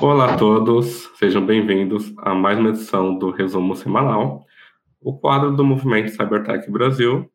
Olá 0.00 0.34
a 0.34 0.36
todos, 0.36 1.10
sejam 1.16 1.44
bem-vindos 1.44 2.12
a 2.18 2.34
mais 2.34 2.58
uma 2.58 2.68
edição 2.68 3.18
do 3.18 3.30
Resumo 3.30 3.74
Semanal, 3.74 4.44
o 5.00 5.18
quadro 5.18 5.56
do 5.56 5.64
Movimento 5.64 6.10
Cybertech 6.10 6.70
Brasil, 6.70 7.30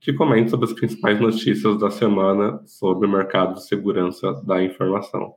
que 0.00 0.12
comenta 0.12 0.50
sobre 0.50 0.66
as 0.66 0.72
principais 0.74 1.18
notícias 1.18 1.78
da 1.78 1.90
semana 1.90 2.60
sobre 2.66 3.06
o 3.06 3.10
mercado 3.10 3.54
de 3.54 3.66
segurança 3.66 4.34
da 4.44 4.62
informação. 4.62 5.34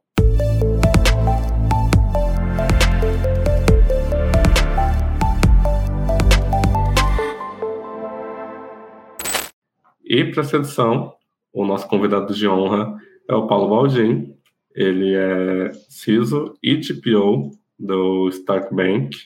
E 10.04 10.26
para 10.26 10.42
essa 10.42 10.58
edição, 10.58 11.14
o 11.54 11.66
nosso 11.66 11.88
convidado 11.88 12.34
de 12.34 12.48
honra 12.48 12.98
é 13.30 13.36
o 13.36 13.48
Paulo 13.48 13.70
Baldin, 13.70 14.37
ele 14.78 15.16
é 15.16 15.72
CISO 15.90 16.54
e 16.62 16.78
TPO 16.78 17.50
do 17.80 18.30
Stark 18.30 18.74
Bank. 18.74 19.18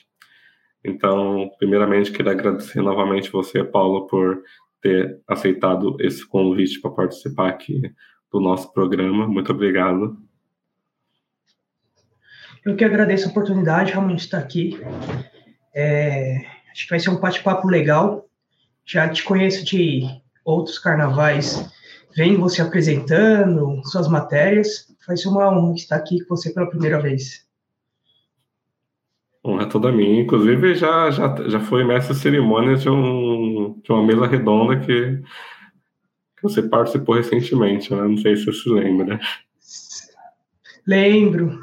Então, 0.82 1.50
primeiramente, 1.58 2.10
queria 2.10 2.32
agradecer 2.32 2.80
novamente 2.80 3.30
você, 3.30 3.62
Paulo, 3.62 4.06
por 4.06 4.42
ter 4.80 5.20
aceitado 5.28 5.96
esse 6.00 6.26
convite 6.26 6.80
para 6.80 6.90
participar 6.90 7.50
aqui 7.50 7.82
do 8.32 8.40
nosso 8.40 8.72
programa. 8.72 9.28
Muito 9.28 9.52
obrigado. 9.52 10.16
Eu 12.64 12.74
que 12.74 12.84
agradeço 12.84 13.28
a 13.28 13.30
oportunidade, 13.30 13.92
realmente, 13.92 14.20
de 14.20 14.24
estar 14.24 14.38
aqui. 14.38 14.80
É, 15.74 16.46
acho 16.72 16.84
que 16.84 16.90
vai 16.90 16.98
ser 16.98 17.10
um 17.10 17.20
bate-papo 17.20 17.68
legal. 17.68 18.26
Já 18.86 19.06
te 19.06 19.22
conheço 19.22 19.66
de 19.66 20.02
outros 20.44 20.78
carnavais, 20.78 21.70
vem 22.16 22.36
você 22.36 22.62
apresentando 22.62 23.82
suas 23.84 24.08
matérias. 24.08 24.91
Ser 25.04 25.28
uma 25.28 25.50
honra 25.50 25.74
estar 25.74 25.96
aqui 25.96 26.24
com 26.24 26.36
você 26.36 26.52
pela 26.52 26.68
primeira 26.68 27.00
vez. 27.00 27.46
Honra 29.44 29.66
toda 29.66 29.90
minha. 29.90 30.22
Inclusive, 30.22 30.74
já, 30.74 31.10
já, 31.10 31.34
já 31.48 31.60
foi 31.60 31.84
mestre 31.84 32.14
cerimônia 32.14 32.76
de, 32.76 32.88
um, 32.88 33.80
de 33.82 33.90
uma 33.90 34.04
mesa 34.04 34.26
redonda 34.26 34.78
que, 34.78 35.20
que 36.36 36.42
você 36.42 36.62
participou 36.62 37.16
recentemente, 37.16 37.92
né? 37.92 38.02
Não 38.02 38.16
sei 38.16 38.36
se 38.36 38.44
você 38.44 38.62
se 38.62 38.68
lembra. 38.68 39.18
Lembro. 40.86 41.58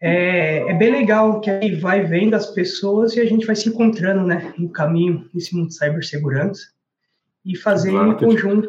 É, 0.00 0.70
é, 0.70 0.74
bem 0.74 0.90
legal 0.90 1.40
que 1.40 1.50
aí 1.50 1.74
vai 1.74 2.02
vendo 2.02 2.34
as 2.34 2.46
pessoas 2.46 3.16
e 3.16 3.20
a 3.20 3.24
gente 3.24 3.46
vai 3.46 3.56
se 3.56 3.68
encontrando, 3.68 4.26
né, 4.26 4.52
no 4.58 4.68
caminho 4.68 5.28
nesse 5.32 5.56
mundo 5.56 5.68
de 5.68 5.74
cibersegurança 5.74 6.68
e 7.44 7.56
fazendo 7.56 8.12
em 8.12 8.16
conjunto 8.16 8.68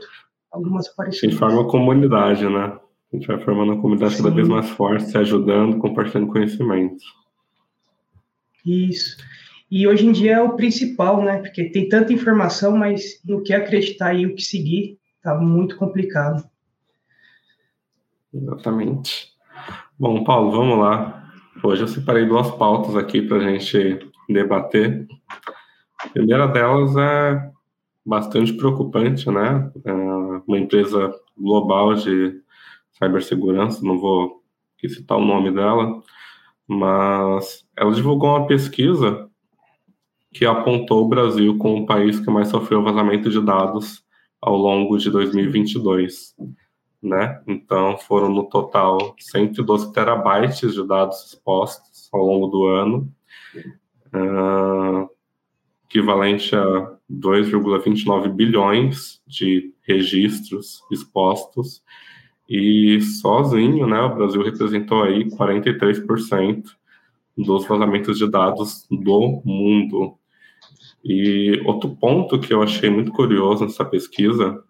algumas 0.52 0.88
aparições. 0.88 1.32
Gente 1.32 1.40
forma 1.40 1.62
uma 1.62 1.70
comunidade, 1.70 2.48
né? 2.48 2.78
A 3.12 3.16
gente 3.16 3.28
vai 3.28 3.40
formando 3.40 3.74
uma 3.74 3.82
comunidade 3.82 4.16
Sim. 4.16 4.24
cada 4.24 4.36
vez 4.36 4.48
mais 4.48 4.70
forte, 4.70 5.06
se 5.06 5.18
ajudando, 5.18 5.78
compartilhando 5.78 6.32
conhecimento. 6.32 7.04
Isso. 8.66 9.18
E 9.72 9.88
hoje 9.88 10.06
em 10.06 10.12
dia 10.12 10.36
é 10.36 10.42
o 10.42 10.56
principal, 10.56 11.22
né? 11.22 11.38
Porque 11.40 11.70
tem 11.70 11.88
tanta 11.88 12.12
informação, 12.12 12.76
mas 12.78 13.22
no 13.26 13.42
que 13.42 13.54
acreditar 13.54 14.14
e 14.14 14.26
o 14.26 14.36
que 14.36 14.42
seguir 14.42 14.98
tá 15.22 15.36
muito 15.36 15.78
complicado. 15.78 16.44
Exatamente. 18.34 19.32
Bom, 19.98 20.24
Paulo, 20.24 20.52
vamos 20.52 20.80
lá. 20.80 21.32
Hoje 21.64 21.84
eu 21.84 21.88
separei 21.88 22.26
duas 22.26 22.52
pautas 22.52 22.96
aqui 22.96 23.22
para 23.22 23.38
a 23.38 23.42
gente 23.42 24.00
debater. 24.30 25.08
A 26.00 26.10
primeira 26.10 26.48
delas 26.48 26.96
é 26.96 27.52
bastante 28.06 28.54
preocupante, 28.54 29.30
né? 29.30 29.72
É 29.84 29.92
uma 29.92 30.60
empresa 30.60 31.14
global 31.38 31.96
de 31.96 32.42
cibersegurança, 32.98 33.84
não 33.84 34.00
vou 34.00 34.44
citar 34.88 35.18
o 35.18 35.26
nome 35.26 35.52
dela, 35.52 36.02
mas 36.68 37.66
ela 37.76 37.92
divulgou 37.94 38.30
uma 38.30 38.48
pesquisa 38.48 39.30
que 40.34 40.46
apontou 40.46 41.06
o 41.06 41.08
Brasil 41.08 41.58
como 41.58 41.84
o 41.84 41.86
país 41.86 42.20
que 42.20 42.30
mais 42.30 42.50
sofreu 42.50 42.84
vazamento 42.84 43.30
de 43.30 43.42
dados 43.42 44.04
ao 44.42 44.56
longo 44.56 44.98
de 44.98 45.10
2022, 45.10 46.36
né? 47.02 47.42
Então 47.48 47.98
foram 47.98 48.30
no 48.30 48.44
total 48.48 49.16
112 49.20 49.92
terabytes 49.94 50.74
de 50.74 50.86
dados 50.86 51.26
expostos 51.26 52.10
ao 52.14 52.22
longo 52.24 52.48
do 52.48 52.66
ano, 52.66 53.12
uh, 54.14 55.10
equivalente 55.86 56.56
a 56.56 56.98
2,29 57.10 58.30
bilhões 58.30 59.22
de 59.26 59.74
registros 59.82 60.84
expostos 60.92 61.82
e 62.50 63.02
sozinho, 63.02 63.86
né, 63.88 64.00
o 64.00 64.16
Brasil 64.16 64.42
representou 64.42 65.04
aí 65.04 65.30
43% 65.30 66.64
dos 67.38 67.68
vazamentos 67.68 68.18
de 68.18 68.30
dados 68.30 68.88
do 68.90 69.42
mundo. 69.44 70.18
E 71.04 71.62
outro 71.66 71.96
ponto 71.96 72.40
que 72.40 72.54
eu 72.54 72.64
achei 72.64 72.90
muito 72.90 73.12
curioso 73.12 73.64
nessa 73.64 73.86
pesquisa 73.86 74.64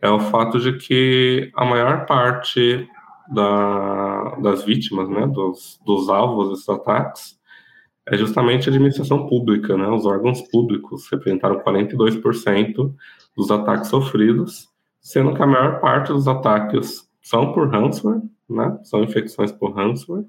é 0.00 0.08
o 0.08 0.20
fato 0.20 0.60
de 0.60 0.74
que 0.74 1.50
a 1.56 1.64
maior 1.64 2.06
parte 2.06 2.88
da, 3.28 4.36
das 4.36 4.64
vítimas, 4.64 5.08
né, 5.08 5.26
dos, 5.26 5.80
dos 5.84 6.08
alvos 6.08 6.50
desses 6.50 6.68
ataques, 6.68 7.38
é 8.06 8.16
justamente 8.16 8.68
a 8.68 8.72
administração 8.72 9.26
pública, 9.26 9.76
né, 9.76 9.88
os 9.88 10.06
órgãos 10.06 10.40
públicos 10.42 11.08
representaram 11.10 11.60
42% 11.60 12.94
dos 13.36 13.50
ataques 13.50 13.88
sofridos, 13.88 14.68
sendo 15.00 15.34
que 15.34 15.42
a 15.42 15.46
maior 15.46 15.80
parte 15.80 16.12
dos 16.12 16.28
ataques 16.28 17.08
são 17.22 17.52
por 17.52 17.70
ransomware, 17.70 18.22
né? 18.48 18.78
São 18.84 19.02
infecções 19.02 19.52
por 19.52 19.74
ransomware. 19.74 20.26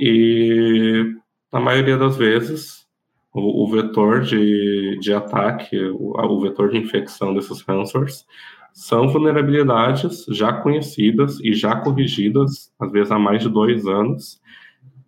E 0.00 1.14
na 1.52 1.60
maioria 1.60 1.96
das 1.96 2.16
vezes, 2.16 2.86
o, 3.32 3.64
o 3.64 3.70
vetor 3.70 4.20
de, 4.20 4.98
de 5.00 5.12
ataque, 5.12 5.76
o, 5.76 6.12
o, 6.16 6.40
vetor 6.40 6.70
de 6.70 6.78
infecção 6.78 7.34
desses 7.34 7.60
ransomwares, 7.62 8.26
são 8.72 9.08
vulnerabilidades 9.08 10.24
já 10.28 10.52
conhecidas 10.52 11.40
e 11.40 11.52
já 11.52 11.76
corrigidas, 11.76 12.72
às 12.78 12.92
vezes 12.92 13.10
há 13.10 13.18
mais 13.18 13.42
de 13.42 13.48
dois 13.48 13.86
anos, 13.86 14.40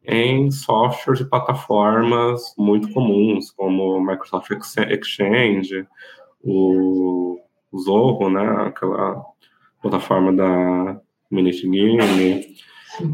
em 0.04 0.50
softwares 0.50 1.20
e 1.20 1.28
plataformas 1.28 2.54
muito 2.58 2.92
comuns, 2.92 3.50
como 3.52 3.96
o 3.96 4.04
Microsoft 4.04 4.50
Exchange, 4.50 5.86
o 6.42 7.38
Zorro, 7.78 8.30
né? 8.30 8.66
Aquela 8.66 9.22
plataforma 9.82 10.32
da 10.32 11.00
Minute 11.30 11.68
Game. 11.68 12.44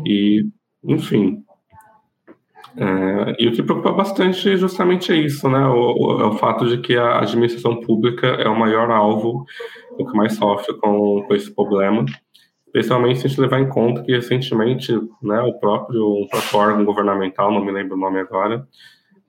E, 0.04 0.46
enfim. 0.84 1.42
É, 2.76 3.36
e 3.38 3.48
o 3.48 3.52
que 3.52 3.62
preocupa 3.62 3.92
bastante 3.92 4.56
justamente 4.56 5.12
é 5.12 5.16
isso, 5.16 5.48
né? 5.48 5.66
O, 5.66 5.92
o, 5.92 6.20
é 6.20 6.26
o 6.26 6.32
fato 6.32 6.66
de 6.68 6.78
que 6.78 6.96
a 6.96 7.20
administração 7.20 7.80
pública 7.80 8.26
é 8.26 8.48
o 8.48 8.58
maior 8.58 8.90
alvo, 8.90 9.46
o 9.98 10.06
que 10.06 10.16
mais 10.16 10.34
sofre 10.34 10.74
com, 10.78 11.22
com 11.26 11.34
esse 11.34 11.54
problema 11.54 12.04
especialmente 12.76 13.20
se 13.20 13.26
a 13.26 13.28
gente 13.30 13.40
levar 13.40 13.60
em 13.60 13.68
conta 13.68 14.02
que 14.02 14.12
recentemente 14.12 14.92
né, 15.22 15.40
o 15.40 15.54
próprio, 15.58 16.22
um 16.22 16.28
próprio 16.28 16.58
órgão 16.58 16.84
governamental, 16.84 17.50
não 17.50 17.64
me 17.64 17.72
lembro 17.72 17.96
o 17.96 18.00
nome 18.00 18.20
agora, 18.20 18.66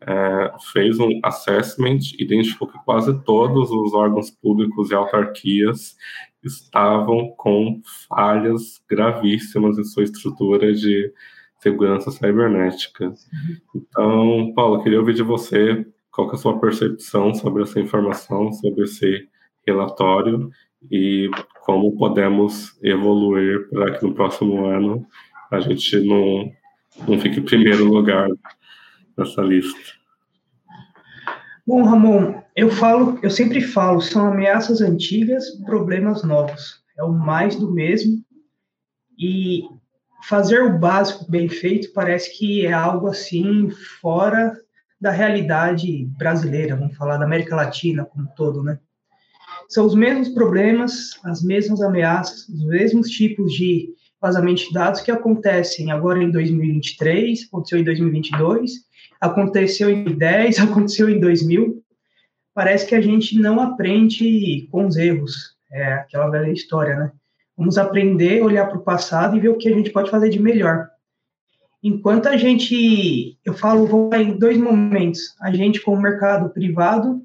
é, 0.01 0.51
fez 0.71 0.99
um 0.99 1.19
assessment, 1.23 1.99
identificou 2.19 2.67
que 2.67 2.77
quase 2.85 3.17
todos 3.23 3.71
os 3.71 3.93
órgãos 3.93 4.29
públicos 4.29 4.91
e 4.91 4.95
autarquias 4.95 5.95
estavam 6.43 7.29
com 7.37 7.81
falhas 8.07 8.81
gravíssimas 8.89 9.77
em 9.77 9.83
sua 9.83 10.03
estrutura 10.03 10.73
de 10.73 11.11
segurança 11.59 12.11
cibernética. 12.11 13.13
Então, 13.75 14.53
Paulo, 14.55 14.83
queria 14.83 14.99
ouvir 14.99 15.15
de 15.15 15.23
você 15.23 15.85
qual 16.11 16.29
é 16.31 16.33
a 16.33 16.37
sua 16.37 16.59
percepção 16.59 17.33
sobre 17.33 17.63
essa 17.63 17.79
informação, 17.79 18.51
sobre 18.53 18.83
esse 18.83 19.27
relatório 19.65 20.49
e 20.89 21.29
como 21.65 21.97
podemos 21.97 22.77
evoluir 22.81 23.69
para 23.69 23.97
que 23.97 24.05
no 24.05 24.13
próximo 24.13 24.65
ano 24.65 25.05
a 25.51 25.59
gente 25.59 25.99
não, 25.99 26.51
não 27.07 27.19
fique 27.19 27.39
em 27.39 27.43
primeiro 27.43 27.85
lugar 27.85 28.27
nessa 29.17 29.41
lista? 29.41 29.79
Bom, 31.65 31.83
Ramon, 31.83 32.41
eu 32.55 32.69
falo, 32.69 33.19
eu 33.21 33.29
sempre 33.29 33.59
falo, 33.59 33.99
são 33.99 34.27
ameaças 34.27 34.79
antigas, 34.79 35.49
problemas 35.65 36.23
novos. 36.23 36.81
É 36.97 37.03
o 37.03 37.11
mais 37.11 37.55
do 37.55 37.69
mesmo. 37.69 38.23
E 39.19 39.63
fazer 40.23 40.61
o 40.61 40.79
básico 40.79 41.29
bem 41.29 41.49
feito 41.49 41.91
parece 41.93 42.37
que 42.37 42.65
é 42.65 42.71
algo 42.71 43.07
assim 43.07 43.69
fora 43.99 44.57
da 44.99 45.11
realidade 45.11 46.05
brasileira, 46.17 46.75
vamos 46.75 46.95
falar 46.95 47.17
da 47.17 47.25
América 47.25 47.55
Latina 47.55 48.05
como 48.05 48.23
um 48.23 48.33
todo, 48.35 48.63
né? 48.63 48.79
São 49.69 49.85
os 49.85 49.93
mesmos 49.93 50.29
problemas, 50.29 51.19
as 51.25 51.43
mesmas 51.43 51.81
ameaças, 51.81 52.47
os 52.47 52.65
mesmos 52.65 53.09
tipos 53.09 53.51
de 53.53 53.89
vazamento 54.21 54.63
de 54.63 54.73
dados 54.73 55.01
que 55.01 55.11
acontecem 55.11 55.91
agora 55.91 56.23
em 56.23 56.31
2023, 56.31 57.47
aconteceu 57.47 57.79
em 57.79 57.83
2022 57.83 58.86
aconteceu 59.19 59.89
em 59.89 60.03
10, 60.03 60.59
aconteceu 60.59 61.09
em 61.09 61.19
2000. 61.19 61.83
Parece 62.53 62.87
que 62.87 62.95
a 62.95 63.01
gente 63.01 63.39
não 63.39 63.59
aprende 63.59 64.67
com 64.71 64.87
os 64.87 64.97
erros. 64.97 65.55
É 65.71 65.93
aquela 65.93 66.29
velha 66.29 66.51
história, 66.51 66.95
né? 66.95 67.11
Vamos 67.55 67.77
aprender, 67.77 68.43
olhar 68.43 68.67
para 68.67 68.77
o 68.77 68.83
passado 68.83 69.35
e 69.35 69.39
ver 69.39 69.49
o 69.49 69.57
que 69.57 69.67
a 69.67 69.73
gente 69.73 69.89
pode 69.89 70.09
fazer 70.11 70.29
de 70.29 70.39
melhor. 70.39 70.87
Enquanto 71.83 72.27
a 72.27 72.37
gente, 72.37 73.37
eu 73.45 73.53
falo, 73.53 73.85
vou 73.87 74.13
em 74.13 74.37
dois 74.37 74.57
momentos, 74.57 75.35
a 75.41 75.51
gente 75.51 75.81
com 75.81 75.93
o 75.93 76.01
mercado 76.01 76.49
privado 76.49 77.21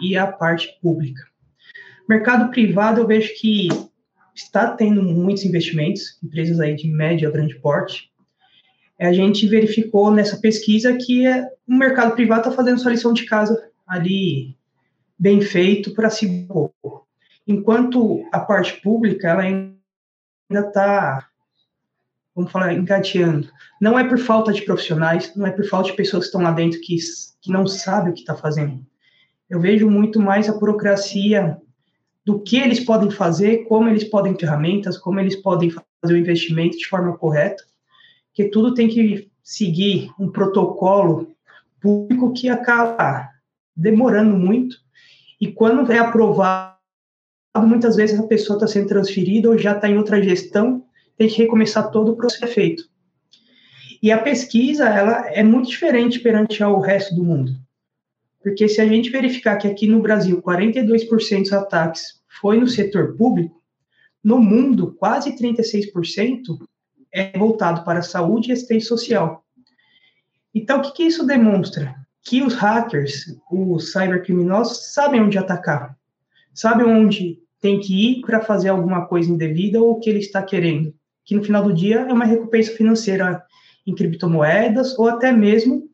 e 0.00 0.16
a 0.16 0.26
parte 0.26 0.68
pública. 0.80 1.22
Mercado 2.08 2.50
privado, 2.50 3.00
eu 3.00 3.06
vejo 3.06 3.32
que 3.38 3.68
está 4.34 4.70
tendo 4.70 5.02
muitos 5.02 5.44
investimentos, 5.44 6.18
empresas 6.22 6.60
aí 6.60 6.74
de 6.74 6.88
médio 6.88 7.28
a 7.28 7.32
grande 7.32 7.54
porte. 7.56 8.10
A 9.00 9.12
gente 9.12 9.46
verificou 9.46 10.10
nessa 10.10 10.36
pesquisa 10.36 10.96
que 10.96 11.26
é, 11.26 11.48
o 11.66 11.74
mercado 11.74 12.14
privado 12.14 12.42
está 12.42 12.52
fazendo 12.52 12.80
sua 12.80 12.92
lição 12.92 13.12
de 13.12 13.24
casa 13.24 13.70
ali 13.86 14.56
bem 15.18 15.40
feito 15.40 15.92
para 15.94 16.10
se 16.10 16.48
enquanto 17.46 18.24
a 18.32 18.40
parte 18.40 18.80
pública 18.80 19.28
ela 19.28 19.42
ainda 19.42 19.74
está 20.50 21.28
vamos 22.34 22.50
falar, 22.50 22.72
engateando. 22.72 23.48
Não 23.80 23.98
é 23.98 24.08
por 24.08 24.18
falta 24.18 24.52
de 24.52 24.62
profissionais, 24.62 25.32
não 25.36 25.46
é 25.46 25.52
por 25.52 25.64
falta 25.66 25.90
de 25.90 25.96
pessoas 25.96 26.24
que 26.24 26.28
estão 26.28 26.42
lá 26.42 26.50
dentro 26.50 26.80
que, 26.80 26.96
que 27.40 27.52
não 27.52 27.66
sabem 27.66 28.10
o 28.10 28.14
que 28.14 28.20
está 28.20 28.34
fazendo. 28.34 28.84
Eu 29.48 29.60
vejo 29.60 29.88
muito 29.88 30.18
mais 30.18 30.48
a 30.48 30.58
burocracia 30.58 31.56
do 32.24 32.40
que 32.40 32.56
eles 32.56 32.80
podem 32.80 33.10
fazer, 33.10 33.64
como 33.64 33.88
eles 33.88 34.04
podem 34.04 34.36
ferramentas, 34.36 34.98
como 34.98 35.20
eles 35.20 35.36
podem 35.36 35.70
fazer 35.70 36.14
o 36.14 36.16
investimento 36.16 36.76
de 36.76 36.86
forma 36.86 37.16
correta, 37.16 37.62
que 38.34 38.44
tudo 38.44 38.74
tem 38.74 38.88
que 38.88 39.30
seguir 39.42 40.10
um 40.18 40.30
protocolo 40.30 41.34
público 41.80 42.32
que 42.32 42.48
acaba 42.48 43.30
demorando 43.76 44.36
muito, 44.36 44.76
e 45.40 45.52
quando 45.52 45.90
é 45.92 45.98
aprovado, 45.98 46.74
muitas 47.58 47.96
vezes 47.96 48.18
a 48.18 48.26
pessoa 48.26 48.56
está 48.56 48.66
sendo 48.66 48.88
transferida 48.88 49.48
ou 49.48 49.56
já 49.56 49.72
está 49.72 49.88
em 49.88 49.96
outra 49.96 50.22
gestão, 50.22 50.84
tem 51.16 51.28
que 51.28 51.38
recomeçar 51.38 51.90
todo 51.90 52.12
o 52.12 52.16
processo 52.16 52.52
feito. 52.52 52.84
E 54.02 54.10
a 54.10 54.18
pesquisa, 54.18 54.88
ela 54.88 55.28
é 55.28 55.42
muito 55.42 55.68
diferente 55.68 56.20
perante 56.20 56.62
ao 56.62 56.80
resto 56.80 57.14
do 57.14 57.24
mundo. 57.24 57.52
Porque 58.42 58.68
se 58.68 58.80
a 58.80 58.86
gente 58.86 59.10
verificar 59.10 59.56
que 59.56 59.66
aqui 59.66 59.86
no 59.86 60.02
Brasil 60.02 60.42
42% 60.42 61.42
dos 61.42 61.52
ataques 61.52 62.22
foi 62.40 62.58
no 62.58 62.68
setor 62.68 63.16
público, 63.16 63.62
no 64.22 64.38
mundo 64.38 64.94
quase 64.98 65.34
36% 65.36 66.58
é 67.14 67.36
voltado 67.38 67.84
para 67.84 68.00
a 68.00 68.02
saúde 68.02 68.50
e 68.50 68.52
assistência 68.52 68.88
social. 68.88 69.44
Então, 70.54 70.78
o 70.78 70.82
que, 70.82 70.92
que 70.92 71.02
isso 71.04 71.24
demonstra? 71.24 71.94
Que 72.22 72.42
os 72.42 72.54
hackers, 72.54 73.26
os 73.50 73.92
cybercriminosos, 73.92 74.92
sabem 74.92 75.22
onde 75.22 75.38
atacar, 75.38 75.96
sabem 76.52 76.86
onde 76.86 77.38
tem 77.60 77.80
que 77.80 78.18
ir 78.18 78.20
para 78.20 78.40
fazer 78.40 78.68
alguma 78.68 79.06
coisa 79.06 79.30
indevida 79.30 79.80
ou 79.80 79.92
o 79.92 80.00
que 80.00 80.10
ele 80.10 80.18
está 80.18 80.42
querendo 80.42 80.94
que 81.24 81.34
no 81.34 81.42
final 81.42 81.62
do 81.62 81.72
dia 81.72 82.00
é 82.00 82.12
uma 82.12 82.24
recompensa 82.24 82.72
financeira 82.72 83.44
em 83.86 83.94
criptomoedas 83.94 84.96
ou 84.98 85.08
até 85.08 85.32
mesmo 85.32 85.88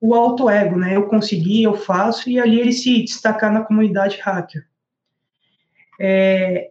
o 0.00 0.14
alto 0.14 0.48
ego, 0.48 0.76
né? 0.76 0.94
Eu 0.94 1.08
consegui, 1.08 1.62
eu 1.62 1.74
faço 1.74 2.28
e 2.30 2.38
ali 2.38 2.60
ele 2.60 2.72
se 2.72 3.02
destacar 3.02 3.52
na 3.52 3.64
comunidade 3.64 4.18
hacker. 4.20 4.66
É, 5.98 6.70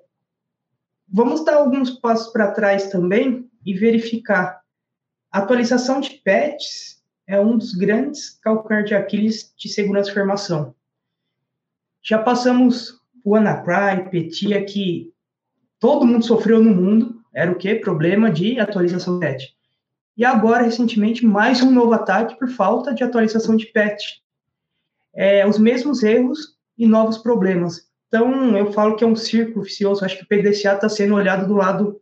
vamos 1.11 1.43
dar 1.43 1.55
alguns 1.55 1.89
passos 1.89 2.31
para 2.31 2.51
trás 2.51 2.89
também 2.89 3.44
e 3.65 3.73
verificar. 3.73 4.61
Atualização 5.31 5.99
de 5.99 6.21
patches 6.23 7.03
é 7.27 7.39
um 7.39 7.57
dos 7.57 7.73
grandes 7.73 8.29
calcanhar 8.41 8.83
de 8.83 8.93
Aquiles 8.93 9.53
de 9.57 9.67
segurança 9.67 10.05
de 10.05 10.11
informação. 10.11 10.75
Já 12.01 12.19
passamos 12.19 13.01
o 13.23 13.31
WannaCry, 13.31 14.09
Petia, 14.11 14.63
que 14.63 15.11
todo 15.79 16.05
mundo 16.05 16.23
sofreu 16.23 16.63
no 16.63 16.73
mundo, 16.73 17.19
era 17.33 17.51
o 17.51 17.55
quê? 17.55 17.75
Problema 17.75 18.31
de 18.31 18.59
atualização 18.59 19.19
de 19.19 19.25
patch. 19.25 19.45
E 20.15 20.23
agora, 20.23 20.63
recentemente, 20.63 21.25
mais 21.25 21.61
um 21.61 21.71
novo 21.71 21.93
ataque 21.93 22.37
por 22.37 22.47
falta 22.47 22.93
de 22.93 23.03
atualização 23.03 23.57
de 23.57 23.65
patch. 23.65 24.19
É, 25.13 25.45
os 25.45 25.57
mesmos 25.57 26.03
erros 26.03 26.55
e 26.77 26.87
novos 26.87 27.17
problemas. 27.17 27.89
Então, 28.07 28.55
eu 28.55 28.71
falo 28.71 28.95
que 28.95 29.03
é 29.03 29.07
um 29.07 29.15
círculo 29.15 29.65
vicioso. 29.65 30.05
Acho 30.05 30.17
que 30.17 30.23
o 30.23 30.27
PDCA 30.27 30.75
está 30.75 30.87
sendo 30.87 31.15
olhado 31.15 31.47
do 31.47 31.55
lado 31.55 31.99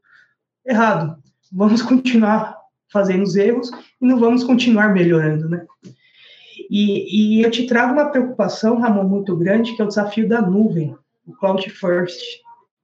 errado. 0.65 1.22
Vamos 1.55 1.81
continuar 1.83 2.57
fazendo 2.91 3.23
os 3.23 3.35
erros 3.35 3.69
e 4.01 4.05
não 4.05 4.19
vamos 4.19 4.43
continuar 4.43 4.91
melhorando, 4.91 5.47
né? 5.47 5.65
E, 6.69 7.37
e 7.37 7.43
eu 7.43 7.51
te 7.51 7.67
trago 7.67 7.93
uma 7.93 8.09
preocupação, 8.09 8.79
Ramon, 8.79 9.03
muito 9.03 9.35
grande, 9.35 9.75
que 9.75 9.81
é 9.81 9.85
o 9.85 9.87
desafio 9.87 10.27
da 10.27 10.41
nuvem, 10.41 10.95
o 11.25 11.33
Cloud 11.33 11.69
First. 11.69 12.19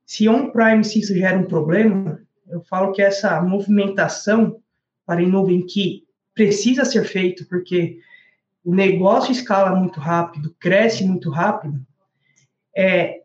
Se 0.05 0.29
on-prime 0.29 0.83
se 0.83 0.99
isso 0.99 1.15
gera 1.15 1.37
um 1.37 1.45
problema, 1.45 2.21
eu 2.47 2.61
falo 2.61 2.91
que 2.91 3.01
essa 3.01 3.41
movimentação 3.41 4.59
para 5.05 5.21
em 5.21 5.27
nuvem 5.27 5.65
que 5.65 6.03
precisa 6.35 6.85
ser 6.85 7.03
feito, 7.05 7.47
porque 7.47 7.99
o 8.63 8.73
negócio 8.73 9.31
escala 9.31 9.75
muito 9.75 9.99
rápido, 9.99 10.55
cresce 10.59 11.03
muito 11.03 11.31
rápido, 11.31 11.79
é, 12.75 13.21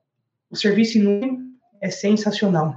o 0.50 0.56
serviço 0.56 0.98
em 0.98 1.02
nuvem 1.02 1.38
é 1.80 1.90
sensacional. 1.90 2.74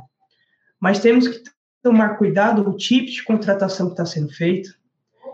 Mas 0.79 0.99
temos 0.99 1.27
que 1.27 1.41
tomar 1.87 2.17
cuidado 2.17 2.69
o 2.69 2.75
tipo 2.75 3.09
de 3.09 3.23
contratação 3.23 3.85
que 3.87 3.93
está 3.93 4.05
sendo 4.05 4.29
feito, 4.33 4.75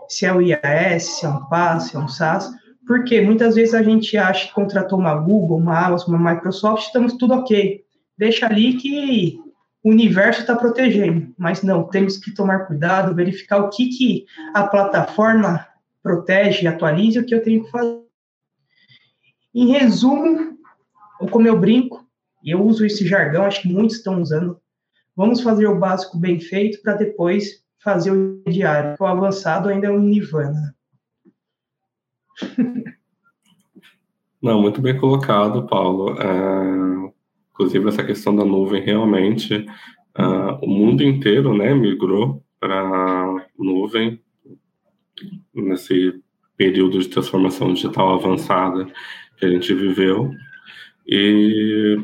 se 0.08 0.24
é 0.24 0.32
o 0.32 0.40
IAS, 0.40 1.02
se 1.02 1.26
é 1.26 1.28
um 1.28 1.44
PaaS, 1.46 1.88
se 1.88 1.96
é 1.96 1.98
um 1.98 2.06
SaaS, 2.06 2.48
porque 2.86 3.20
muitas 3.20 3.56
vezes 3.56 3.74
a 3.74 3.82
gente 3.82 4.16
acha 4.16 4.46
que 4.46 4.54
contratou 4.54 4.96
uma 4.96 5.16
Google, 5.16 5.58
uma 5.58 5.84
Amazon, 5.84 6.14
uma 6.14 6.34
Microsoft, 6.34 6.86
estamos 6.86 7.14
tudo 7.14 7.34
ok. 7.34 7.82
Deixa 8.16 8.46
ali 8.46 8.74
que 8.74 9.40
o 9.82 9.90
universo 9.90 10.42
está 10.42 10.54
protegendo, 10.54 11.34
mas 11.36 11.60
não, 11.62 11.88
temos 11.88 12.18
que 12.18 12.32
tomar 12.32 12.66
cuidado, 12.66 13.16
verificar 13.16 13.58
o 13.58 13.68
que, 13.68 13.88
que 13.88 14.26
a 14.54 14.62
plataforma 14.68 15.66
protege, 16.04 16.68
atualiza, 16.68 17.20
o 17.20 17.24
que 17.24 17.34
eu 17.34 17.42
tenho 17.42 17.64
que 17.64 17.70
fazer. 17.72 18.00
Em 19.52 19.72
resumo, 19.72 20.56
como 21.32 21.48
eu 21.48 21.58
brinco, 21.58 22.06
e 22.44 22.50
eu 22.52 22.62
uso 22.62 22.86
esse 22.86 23.04
jargão, 23.04 23.44
acho 23.44 23.62
que 23.62 23.72
muitos 23.72 23.96
estão 23.96 24.22
usando, 24.22 24.60
vamos 25.16 25.40
fazer 25.40 25.66
o 25.66 25.78
básico 25.78 26.18
bem 26.18 26.40
feito 26.40 26.80
para 26.82 26.94
depois 26.94 27.62
fazer 27.82 28.10
o 28.10 28.42
diário, 28.48 28.96
o 28.98 29.04
avançado 29.04 29.68
ainda 29.68 29.88
é 29.88 29.90
um 29.90 30.00
nirvana. 30.00 30.74
Não, 34.42 34.60
muito 34.60 34.80
bem 34.80 34.98
colocado, 34.98 35.66
Paulo. 35.66 36.20
É, 36.20 36.94
Inclusive, 37.54 37.88
essa 37.88 38.02
questão 38.02 38.34
da 38.34 38.44
nuvem, 38.44 38.82
realmente, 38.82 39.54
uh, 40.18 40.58
o 40.60 40.68
mundo 40.68 41.04
inteiro 41.04 41.56
né, 41.56 41.72
migrou 41.72 42.42
para 42.58 43.46
nuvem 43.56 44.20
nesse 45.54 46.20
período 46.56 46.98
de 46.98 47.08
transformação 47.08 47.72
digital 47.72 48.14
avançada 48.14 48.86
que 49.38 49.46
a 49.46 49.48
gente 49.48 49.72
viveu. 49.72 50.32
E, 51.06 51.96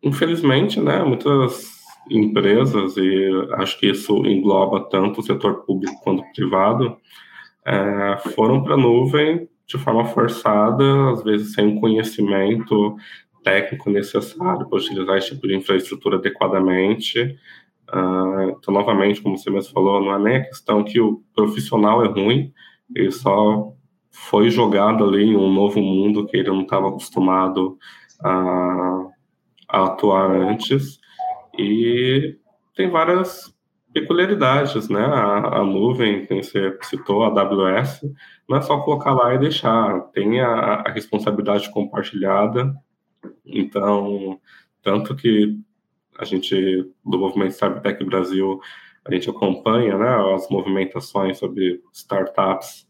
infelizmente, 0.00 0.80
né, 0.80 1.02
muitas 1.02 1.77
empresas, 2.10 2.96
e 2.96 3.30
acho 3.54 3.78
que 3.78 3.90
isso 3.90 4.24
engloba 4.26 4.88
tanto 4.88 5.20
o 5.20 5.22
setor 5.22 5.64
público 5.64 6.00
quanto 6.02 6.22
o 6.22 6.32
privado, 6.32 6.96
é, 7.66 8.18
foram 8.34 8.62
para 8.62 8.74
a 8.74 8.78
nuvem 8.78 9.48
de 9.66 9.76
forma 9.76 10.06
forçada, 10.06 11.10
às 11.10 11.22
vezes 11.22 11.52
sem 11.52 11.78
conhecimento 11.78 12.96
técnico 13.44 13.90
necessário 13.90 14.66
para 14.66 14.78
utilizar 14.78 15.18
esse 15.18 15.34
tipo 15.34 15.46
de 15.46 15.56
infraestrutura 15.56 16.16
adequadamente. 16.16 17.38
Uh, 17.92 18.50
então, 18.58 18.72
novamente, 18.72 19.22
como 19.22 19.36
você 19.36 19.50
mesmo 19.50 19.72
falou, 19.72 20.00
não 20.00 20.14
é 20.14 20.18
nem 20.18 20.36
a 20.36 20.44
questão 20.44 20.82
que 20.82 21.00
o 21.00 21.22
profissional 21.34 22.04
é 22.04 22.08
ruim, 22.08 22.52
ele 22.94 23.10
só 23.10 23.72
foi 24.10 24.50
jogado 24.50 25.04
ali 25.04 25.24
em 25.24 25.36
um 25.36 25.52
novo 25.52 25.80
mundo 25.80 26.26
que 26.26 26.36
ele 26.36 26.48
não 26.48 26.62
estava 26.62 26.88
acostumado 26.88 27.78
a, 28.22 29.06
a, 29.68 29.84
atuar 29.84 30.30
antes. 30.30 30.98
E 31.58 32.38
tem 32.74 32.88
várias 32.88 33.54
peculiaridades, 33.92 34.88
né? 34.88 35.04
A, 35.04 35.58
a, 35.58 35.64
nuvem, 35.64 36.26
que 36.26 36.42
você 36.42 36.78
citou, 36.82 37.24
a 37.24 37.28
AWS, 37.28 38.02
não 38.48 38.56
é 38.56 38.62
só 38.62 38.78
colocar 38.80 39.12
lá 39.12 39.34
e 39.34 39.38
deixar, 39.38 40.00
tem 40.12 40.40
a, 40.40 40.48
a 40.86 40.92
responsabilidade 40.92 41.70
compartilhada 41.70 42.72
então, 43.44 44.40
tanto 44.82 45.16
que 45.16 45.58
a 46.18 46.24
gente, 46.24 46.54
do 47.04 47.18
movimento 47.18 47.52
Cybertech 47.52 48.04
Brasil, 48.04 48.60
a 49.04 49.14
gente 49.14 49.30
acompanha 49.30 49.96
né, 49.96 50.34
as 50.34 50.48
movimentações 50.50 51.38
sobre 51.38 51.82
startups 51.92 52.86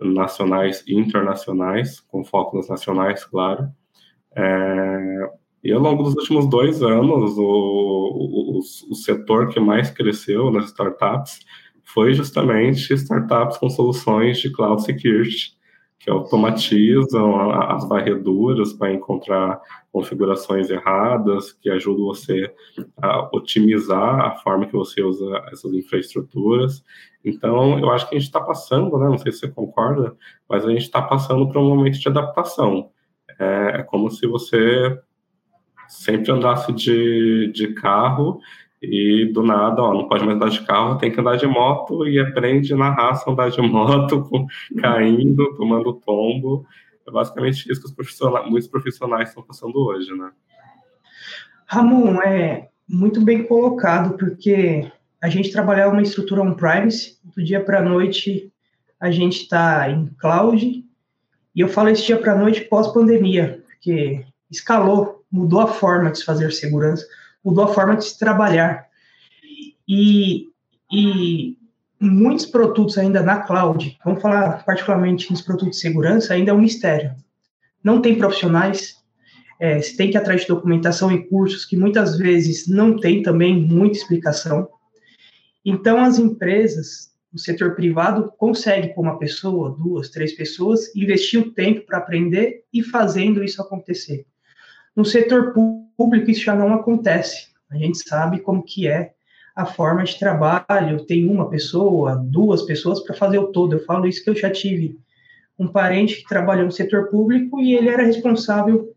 nacionais 0.00 0.84
e 0.86 0.94
internacionais, 0.94 2.00
com 2.00 2.24
foco 2.24 2.56
nas 2.56 2.68
nacionais, 2.68 3.24
claro. 3.24 3.68
É, 4.36 5.30
e 5.62 5.72
ao 5.72 5.80
longo 5.80 6.02
dos 6.04 6.14
últimos 6.14 6.48
dois 6.48 6.82
anos, 6.82 7.36
o, 7.36 7.42
o, 7.42 8.58
o, 8.58 8.94
setor 8.94 9.48
que 9.48 9.58
mais 9.58 9.90
cresceu 9.90 10.50
nas 10.50 10.66
startups 10.66 11.40
foi 11.84 12.14
justamente 12.14 12.92
startups 12.94 13.58
com 13.58 13.68
soluções 13.68 14.38
de 14.38 14.52
cloud 14.52 14.82
security, 14.82 15.56
que 15.98 16.10
automatizam 16.10 17.50
as 17.50 17.88
varreduras 17.88 18.72
para 18.72 18.92
encontrar 18.92 19.60
configurações 19.90 20.70
erradas, 20.70 21.52
que 21.52 21.70
ajudam 21.70 22.04
você 22.04 22.52
a 23.00 23.28
otimizar 23.32 24.20
a 24.20 24.36
forma 24.36 24.66
que 24.66 24.74
você 24.74 25.02
usa 25.02 25.42
essas 25.50 25.72
infraestruturas. 25.72 26.84
Então, 27.24 27.78
eu 27.78 27.90
acho 27.90 28.08
que 28.08 28.14
a 28.14 28.18
gente 28.18 28.28
está 28.28 28.40
passando, 28.40 28.96
né? 28.98 29.08
Não 29.08 29.18
sei 29.18 29.32
se 29.32 29.40
você 29.40 29.48
concorda, 29.48 30.14
mas 30.48 30.64
a 30.64 30.70
gente 30.70 30.82
está 30.82 31.02
passando 31.02 31.48
por 31.48 31.56
um 31.56 31.68
momento 31.70 31.98
de 31.98 32.08
adaptação. 32.08 32.90
É, 33.38 33.80
é 33.80 33.82
como 33.82 34.10
se 34.10 34.26
você 34.26 34.96
sempre 35.88 36.30
andasse 36.32 36.72
de, 36.72 37.50
de 37.52 37.68
carro 37.74 38.40
e 38.82 39.30
do 39.32 39.42
nada, 39.42 39.82
ó, 39.82 39.94
não 39.94 40.08
pode 40.08 40.24
mais 40.24 40.36
andar 40.36 40.50
de 40.50 40.60
carro, 40.64 40.98
tem 40.98 41.10
que 41.10 41.20
andar 41.20 41.36
de 41.36 41.46
moto 41.46 42.06
e 42.06 42.18
aprende 42.18 42.74
na 42.74 42.90
raça 42.90 43.30
andar 43.30 43.50
de 43.50 43.60
moto, 43.62 44.46
caindo, 44.80 45.54
tomando 45.56 45.94
tombo. 45.94 46.66
É 47.06 47.10
basicamente 47.10 47.70
isso 47.70 47.82
que 47.82 47.94
profissionais, 47.94 48.50
muitos 48.50 48.68
profissionais 48.68 49.28
estão 49.28 49.42
passando 49.42 49.76
hoje, 49.76 50.12
né? 50.12 50.30
Ramon, 51.66 52.20
é 52.22 52.68
muito 52.88 53.20
bem 53.20 53.44
colocado, 53.44 54.16
porque 54.16 54.90
a 55.20 55.28
gente 55.28 55.50
trabalhava 55.50 55.92
uma 55.92 56.02
estrutura 56.02 56.42
on-premise, 56.42 57.18
do 57.34 57.42
dia 57.42 57.60
para 57.60 57.80
a 57.80 57.82
noite 57.82 58.52
a 59.00 59.10
gente 59.10 59.42
está 59.42 59.90
em 59.90 60.06
cloud, 60.18 60.84
e 61.54 61.60
eu 61.60 61.68
falo 61.68 61.88
esse 61.90 62.06
dia 62.06 62.18
para 62.18 62.32
a 62.32 62.38
noite 62.38 62.62
pós-pandemia, 62.62 63.62
porque 63.66 64.24
escalou, 64.50 65.15
mudou 65.36 65.60
a 65.60 65.66
forma 65.66 66.10
de 66.10 66.18
se 66.18 66.24
fazer 66.24 66.50
segurança, 66.50 67.06
mudou 67.44 67.64
a 67.64 67.68
forma 67.68 67.96
de 67.96 68.04
se 68.06 68.18
trabalhar. 68.18 68.86
E, 69.86 70.48
e 70.90 71.56
muitos 72.00 72.46
produtos 72.46 72.96
ainda 72.96 73.22
na 73.22 73.40
cloud, 73.40 73.98
vamos 74.04 74.22
falar 74.22 74.64
particularmente 74.64 75.30
nos 75.30 75.42
produtos 75.42 75.76
de 75.76 75.82
segurança, 75.82 76.32
ainda 76.32 76.50
é 76.50 76.54
um 76.54 76.60
mistério. 76.60 77.14
Não 77.84 78.00
tem 78.00 78.16
profissionais, 78.16 78.96
é, 79.60 79.80
você 79.80 79.94
tem 79.94 80.10
que 80.10 80.16
ir 80.16 80.20
atrás 80.20 80.40
de 80.40 80.48
documentação 80.48 81.12
e 81.12 81.24
cursos 81.28 81.64
que 81.64 81.76
muitas 81.76 82.16
vezes 82.16 82.66
não 82.66 82.98
tem 82.98 83.22
também 83.22 83.54
muita 83.54 83.98
explicação. 83.98 84.68
Então, 85.64 85.98
as 85.98 86.18
empresas, 86.18 87.10
o 87.32 87.38
setor 87.38 87.74
privado, 87.74 88.32
consegue 88.38 88.94
por 88.94 89.02
uma 89.02 89.18
pessoa, 89.18 89.76
duas, 89.78 90.08
três 90.08 90.34
pessoas, 90.34 90.94
investir 90.96 91.40
o 91.40 91.50
tempo 91.52 91.84
para 91.86 91.98
aprender 91.98 92.64
e 92.72 92.82
fazendo 92.82 93.44
isso 93.44 93.60
acontecer. 93.60 94.26
No 94.96 95.04
setor 95.04 95.52
público, 95.96 96.30
isso 96.30 96.42
já 96.42 96.54
não 96.54 96.72
acontece. 96.72 97.48
A 97.70 97.76
gente 97.76 97.98
sabe 97.98 98.40
como 98.40 98.62
que 98.62 98.88
é 98.88 99.12
a 99.54 99.66
forma 99.66 100.02
de 100.04 100.18
trabalho. 100.18 101.04
Tem 101.06 101.28
uma 101.28 101.50
pessoa, 101.50 102.16
duas 102.16 102.62
pessoas 102.62 103.00
para 103.00 103.14
fazer 103.14 103.38
o 103.38 103.48
todo. 103.48 103.74
Eu 103.74 103.84
falo 103.84 104.06
isso 104.06 104.24
que 104.24 104.30
eu 104.30 104.34
já 104.34 104.50
tive 104.50 104.98
um 105.58 105.68
parente 105.68 106.16
que 106.16 106.28
trabalhou 106.28 106.66
no 106.66 106.72
setor 106.72 107.08
público 107.08 107.60
e 107.60 107.74
ele 107.74 107.88
era 107.88 108.02
responsável 108.02 108.94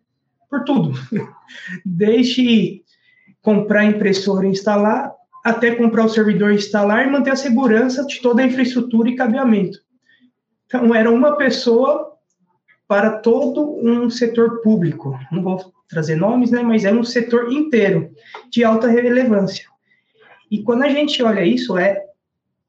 por 0.49 0.63
tudo. 0.63 0.93
Desde 1.85 2.81
comprar 3.41 3.85
impressora 3.85 4.45
e 4.45 4.49
instalar, 4.49 5.13
até 5.43 5.73
comprar 5.75 6.05
o 6.05 6.09
servidor 6.09 6.51
e 6.51 6.55
instalar 6.55 7.05
e 7.05 7.09
manter 7.09 7.31
a 7.31 7.35
segurança 7.35 8.05
de 8.05 8.21
toda 8.21 8.41
a 8.41 8.45
infraestrutura 8.45 9.09
e 9.09 9.15
cabeamento. 9.15 9.79
Então, 10.65 10.93
era 10.93 11.09
uma 11.09 11.35
pessoa 11.35 12.13
para 12.87 13.19
todo 13.19 13.79
um 13.81 14.09
setor 14.09 14.61
público. 14.61 15.17
Não 15.31 15.41
vou 15.41 15.73
trazer 15.89 16.15
nomes, 16.15 16.51
né, 16.51 16.61
mas 16.61 16.85
é 16.85 16.93
um 16.93 17.03
setor 17.03 17.51
inteiro 17.51 18.11
de 18.49 18.63
alta 18.63 18.87
relevância. 18.87 19.65
E 20.49 20.61
quando 20.61 20.83
a 20.83 20.89
gente 20.89 21.21
olha 21.21 21.43
isso, 21.43 21.77
é, 21.77 22.03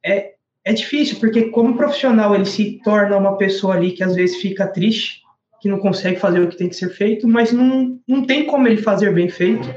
é, 0.05 0.33
é 0.65 0.73
difícil, 0.73 1.21
porque 1.21 1.50
como 1.50 1.77
profissional 1.77 2.35
ele 2.35 2.47
se 2.47 2.81
torna 2.83 3.17
uma 3.17 3.37
pessoa 3.37 3.75
ali 3.75 3.93
que 3.93 4.03
às 4.03 4.15
vezes 4.15 4.37
fica 4.41 4.67
triste, 4.67 5.21
que 5.61 5.69
não 5.69 5.79
consegue 5.79 6.19
fazer 6.19 6.41
o 6.41 6.49
que 6.49 6.57
tem 6.57 6.69
que 6.69 6.77
ser 6.77 6.89
feito, 6.89 7.29
mas 7.29 7.53
não, 7.53 8.00
não 8.09 8.25
tem 8.25 8.47
como 8.47 8.67
ele 8.67 8.79
fazer 8.83 9.12
bem 9.12 9.29
feito 9.29 9.69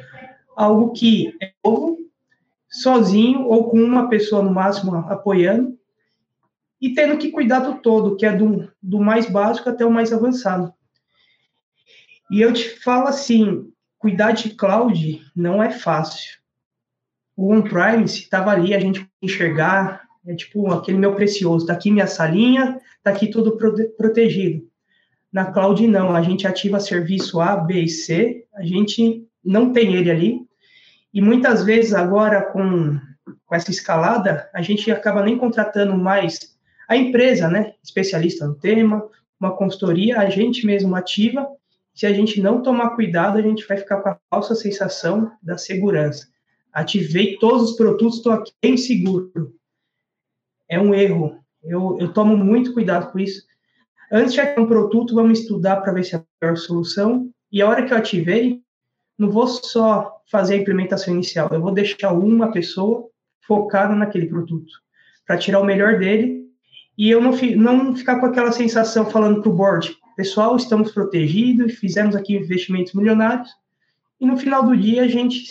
algo 0.55 0.93
que 0.93 1.35
é 1.41 1.51
novo, 1.63 1.97
sozinho 2.69 3.43
ou 3.47 3.69
com 3.69 3.77
uma 3.77 4.07
pessoa 4.07 4.41
no 4.41 4.51
máximo 4.51 4.95
apoiando, 4.95 5.77
e 6.81 6.93
tendo 6.93 7.17
que 7.17 7.31
cuidar 7.31 7.59
do 7.59 7.75
todo, 7.75 8.15
que 8.15 8.25
é 8.25 8.35
do, 8.35 8.69
do 8.81 8.99
mais 8.99 9.29
básico 9.29 9.69
até 9.69 9.85
o 9.85 9.91
mais 9.91 10.11
avançado. 10.11 10.73
E 12.31 12.41
eu 12.41 12.51
te 12.53 12.81
falo 12.81 13.07
assim, 13.07 13.71
cuidar 13.97 14.31
de 14.31 14.51
cloud 14.51 15.21
não 15.35 15.61
é 15.61 15.71
fácil. 15.71 16.39
O 17.35 17.51
on-premise 17.53 18.19
estava 18.19 18.51
ali, 18.51 18.73
a 18.73 18.79
gente 18.79 19.07
enxergar, 19.21 20.03
é 20.25 20.35
tipo 20.35 20.71
aquele 20.71 20.97
meu 20.97 21.15
precioso, 21.15 21.65
tá 21.65 21.73
aqui 21.73 21.91
minha 21.91 22.07
salinha, 22.07 22.79
tá 23.03 23.11
aqui 23.11 23.27
tudo 23.27 23.57
prote 23.57 23.83
protegido. 23.97 24.67
Na 25.31 25.51
cloud 25.51 25.85
não, 25.87 26.15
a 26.15 26.21
gente 26.21 26.45
ativa 26.45 26.79
serviço 26.79 27.41
A, 27.41 27.57
B 27.57 27.81
e 27.81 27.89
C, 27.89 28.45
a 28.53 28.63
gente 28.63 29.27
não 29.43 29.73
tem 29.73 29.95
ele 29.95 30.11
ali. 30.11 30.39
E 31.13 31.21
muitas 31.21 31.63
vezes 31.63 31.93
agora 31.93 32.41
com, 32.41 32.99
com 33.45 33.55
essa 33.55 33.71
escalada, 33.71 34.49
a 34.53 34.61
gente 34.61 34.91
acaba 34.91 35.23
nem 35.23 35.37
contratando 35.37 35.97
mais 35.97 36.53
a 36.87 36.95
empresa, 36.95 37.47
né, 37.47 37.73
especialista 37.83 38.45
no 38.45 38.55
tema, 38.55 39.09
uma 39.39 39.55
consultoria, 39.55 40.19
a 40.19 40.29
gente 40.29 40.65
mesmo 40.65 40.95
ativa. 40.95 41.47
Se 41.93 42.05
a 42.05 42.13
gente 42.13 42.41
não 42.41 42.61
tomar 42.61 42.91
cuidado, 42.91 43.37
a 43.37 43.41
gente 43.41 43.67
vai 43.67 43.77
ficar 43.77 44.01
com 44.01 44.09
a 44.09 44.19
falsa 44.29 44.55
sensação 44.55 45.31
da 45.41 45.57
segurança. 45.57 46.27
Ativei 46.71 47.37
todos 47.37 47.71
os 47.71 47.77
produtos, 47.77 48.17
estou 48.17 48.31
aqui 48.31 48.51
bem 48.61 48.75
seguro. 48.77 49.55
É 50.67 50.79
um 50.79 50.93
erro. 50.93 51.39
Eu, 51.63 51.97
eu 51.99 52.11
tomo 52.11 52.35
muito 52.35 52.73
cuidado 52.73 53.11
com 53.11 53.19
isso. 53.19 53.43
Antes 54.11 54.33
de 54.33 54.41
ativar 54.41 54.63
um 54.63 54.67
produto, 54.67 55.13
vamos 55.13 55.39
estudar 55.39 55.77
para 55.77 55.93
ver 55.93 56.03
se 56.03 56.15
é 56.15 56.17
a 56.17 56.23
melhor 56.41 56.57
solução. 56.57 57.29
E 57.51 57.61
a 57.61 57.69
hora 57.69 57.85
que 57.85 57.93
eu 57.93 57.97
ativei, 57.97 58.61
não 59.17 59.29
vou 59.29 59.47
só 59.47 60.21
fazer 60.29 60.55
a 60.55 60.57
implementação 60.57 61.13
inicial, 61.13 61.49
eu 61.51 61.61
vou 61.61 61.71
deixar 61.71 62.11
uma 62.11 62.51
pessoa 62.51 63.07
focada 63.45 63.93
naquele 63.93 64.25
produto, 64.25 64.71
para 65.25 65.37
tirar 65.37 65.59
o 65.59 65.65
melhor 65.65 65.99
dele 65.99 66.43
e 66.97 67.09
eu 67.09 67.21
não, 67.21 67.31
não 67.31 67.95
ficar 67.95 68.19
com 68.19 68.25
aquela 68.25 68.51
sensação 68.51 69.09
falando 69.09 69.41
para 69.41 69.49
o 69.49 69.55
board, 69.55 69.97
pessoal, 70.15 70.55
estamos 70.55 70.91
protegidos, 70.91 71.73
fizemos 71.73 72.15
aqui 72.15 72.35
investimentos 72.35 72.93
milionários, 72.93 73.49
e 74.19 74.25
no 74.25 74.37
final 74.37 74.63
do 74.63 74.75
dia 74.75 75.03
a 75.03 75.07
gente 75.07 75.47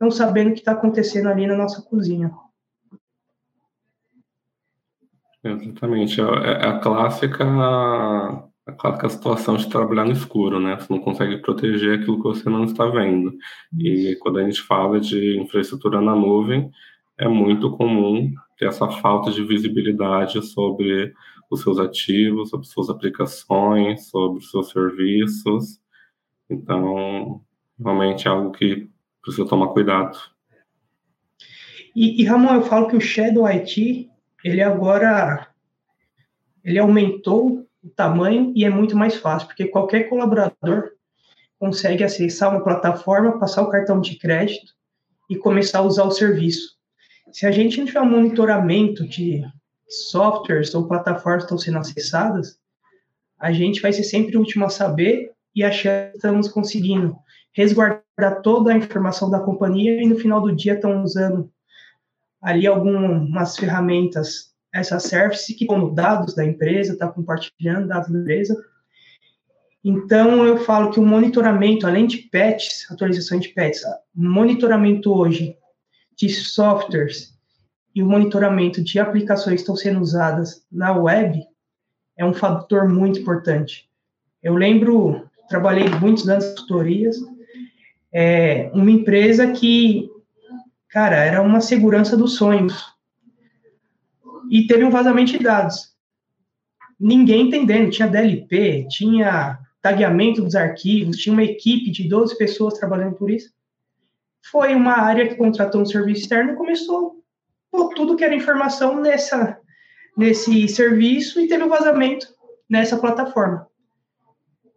não 0.00 0.10
sabendo 0.10 0.50
o 0.50 0.52
que 0.52 0.60
está 0.60 0.72
acontecendo 0.72 1.28
ali 1.28 1.46
na 1.46 1.56
nossa 1.56 1.82
cozinha. 1.82 2.30
Exatamente, 5.42 6.20
é, 6.20 6.24
é 6.24 6.68
a 6.68 6.78
clássica 6.78 7.44
a 8.66 8.72
clássica 8.72 9.08
situação 9.08 9.56
de 9.56 9.68
trabalhar 9.68 10.04
no 10.04 10.12
escuro, 10.12 10.58
né? 10.58 10.76
Você 10.76 10.92
não 10.92 11.00
consegue 11.00 11.38
proteger 11.38 12.00
aquilo 12.00 12.16
que 12.16 12.28
você 12.28 12.50
não 12.50 12.64
está 12.64 12.84
vendo. 12.86 13.32
E 13.78 14.16
quando 14.20 14.40
a 14.40 14.44
gente 14.44 14.60
fala 14.62 14.98
de 14.98 15.40
infraestrutura 15.40 16.00
na 16.00 16.16
nuvem, 16.16 16.68
é 17.16 17.28
muito 17.28 17.70
comum 17.76 18.32
ter 18.58 18.66
essa 18.66 18.88
falta 18.88 19.30
de 19.30 19.44
visibilidade 19.44 20.42
sobre 20.42 21.14
os 21.50 21.62
seus 21.62 21.78
ativos, 21.78 22.50
sobre 22.50 22.66
suas 22.66 22.90
aplicações, 22.90 24.08
sobre 24.08 24.38
os 24.38 24.50
seus 24.50 24.70
serviços. 24.70 25.80
Então, 26.50 27.42
realmente 27.78 28.26
é 28.26 28.30
algo 28.30 28.52
que 28.52 28.88
precisa 29.22 29.48
tomar 29.48 29.68
cuidado. 29.68 30.18
E, 31.94 32.20
e 32.20 32.24
Ramon, 32.24 32.54
eu 32.54 32.62
falo 32.62 32.88
que 32.88 32.96
o 32.96 33.00
Shadow 33.00 33.46
IT, 33.46 34.10
ele 34.44 34.62
agora 34.62 35.48
ele 36.64 36.78
aumentou 36.78 37.66
o 37.82 37.88
tamanho 37.90 38.52
e 38.56 38.64
é 38.64 38.70
muito 38.70 38.96
mais 38.96 39.16
fácil, 39.16 39.46
porque 39.46 39.68
qualquer 39.68 40.08
colaborador 40.08 40.90
consegue 41.58 42.02
acessar 42.02 42.50
uma 42.50 42.62
plataforma, 42.62 43.38
passar 43.38 43.62
o 43.62 43.70
cartão 43.70 44.00
de 44.00 44.18
crédito 44.18 44.72
e 45.30 45.36
começar 45.36 45.78
a 45.78 45.82
usar 45.82 46.04
o 46.04 46.10
serviço 46.10 46.76
se 47.32 47.46
a 47.46 47.50
gente 47.50 47.78
não 47.78 47.86
tiver 47.86 48.00
um 48.00 48.10
monitoramento 48.10 49.06
de 49.06 49.42
softwares 49.88 50.74
ou 50.74 50.86
plataformas 50.86 51.44
estão 51.44 51.58
sendo 51.58 51.78
acessadas, 51.78 52.58
a 53.38 53.52
gente 53.52 53.80
vai 53.80 53.92
ser 53.92 54.04
sempre 54.04 54.36
o 54.36 54.40
último 54.40 54.64
a 54.64 54.70
saber 54.70 55.32
e 55.54 55.62
achar 55.62 56.10
que 56.10 56.16
estamos 56.16 56.48
conseguindo 56.48 57.16
resguardar 57.52 58.42
toda 58.42 58.72
a 58.72 58.76
informação 58.76 59.30
da 59.30 59.40
companhia 59.40 60.02
e 60.02 60.06
no 60.06 60.16
final 60.16 60.40
do 60.40 60.54
dia 60.54 60.74
estão 60.74 61.02
usando 61.02 61.50
ali 62.42 62.66
algumas 62.66 63.56
ferramentas, 63.56 64.54
essa 64.72 64.98
service 64.98 65.54
que 65.54 65.66
como 65.66 65.94
dados 65.94 66.34
da 66.34 66.44
empresa, 66.44 66.92
está 66.92 67.08
compartilhando 67.08 67.88
dados 67.88 68.10
da 68.10 68.18
empresa. 68.18 68.56
Então, 69.82 70.44
eu 70.44 70.58
falo 70.58 70.90
que 70.90 71.00
o 71.00 71.06
monitoramento, 71.06 71.86
além 71.86 72.06
de 72.06 72.18
patches, 72.30 72.86
atualização 72.90 73.38
de 73.38 73.48
patches, 73.50 73.82
monitoramento 74.14 75.12
hoje 75.12 75.56
de 76.16 76.28
softwares 76.28 77.35
e 77.96 78.02
o 78.02 78.06
monitoramento 78.06 78.84
de 78.84 78.98
aplicações 78.98 79.54
que 79.54 79.60
estão 79.62 79.74
sendo 79.74 80.02
usadas 80.02 80.62
na 80.70 80.92
web 80.92 81.42
é 82.14 82.26
um 82.26 82.34
fator 82.34 82.86
muito 82.86 83.20
importante. 83.20 83.88
Eu 84.42 84.54
lembro, 84.54 85.26
trabalhei 85.48 85.88
muitos 85.88 86.28
anos 86.28 86.44
em 86.44 86.54
tutorias, 86.54 87.16
é, 88.12 88.70
uma 88.74 88.90
empresa 88.90 89.50
que, 89.50 90.10
cara, 90.90 91.16
era 91.16 91.40
uma 91.40 91.62
segurança 91.62 92.18
dos 92.18 92.34
sonhos. 92.34 92.84
E 94.50 94.66
teve 94.66 94.84
um 94.84 94.90
vazamento 94.90 95.32
de 95.32 95.38
dados. 95.38 95.96
ninguém 97.00 97.46
entendendo. 97.46 97.90
Tinha 97.90 98.08
DLP, 98.08 98.88
tinha 98.90 99.58
tagueamento 99.80 100.42
dos 100.42 100.54
arquivos, 100.54 101.16
tinha 101.16 101.32
uma 101.32 101.44
equipe 101.44 101.90
de 101.90 102.06
12 102.06 102.36
pessoas 102.36 102.74
trabalhando 102.74 103.14
por 103.14 103.30
isso. 103.30 103.50
Foi 104.50 104.74
uma 104.74 104.98
área 104.98 105.26
que 105.26 105.34
contratou 105.34 105.80
um 105.80 105.86
serviço 105.86 106.22
externo 106.22 106.52
e 106.52 106.56
começou 106.56 107.15
tudo 107.94 108.16
que 108.16 108.24
era 108.24 108.34
informação 108.34 109.00
nessa, 109.00 109.58
nesse 110.16 110.68
serviço 110.68 111.40
e 111.40 111.48
teve 111.48 111.64
um 111.64 111.68
vazamento 111.68 112.26
nessa 112.68 112.96
plataforma. 112.96 113.66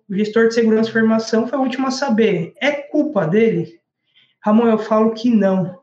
O 0.10 0.16
gestor 0.16 0.48
de 0.48 0.56
segurança 0.56 0.90
e 0.90 0.92
informação 0.92 1.48
foi 1.48 1.60
o 1.60 1.62
último 1.62 1.88
a 1.88 1.92
saber. 1.92 2.54
É 2.60 2.72
culpa 2.72 3.28
dele? 3.28 3.80
Ramon, 4.42 4.68
eu 4.68 4.80
falo 4.80 5.14
que 5.14 5.30
não. 5.30 5.80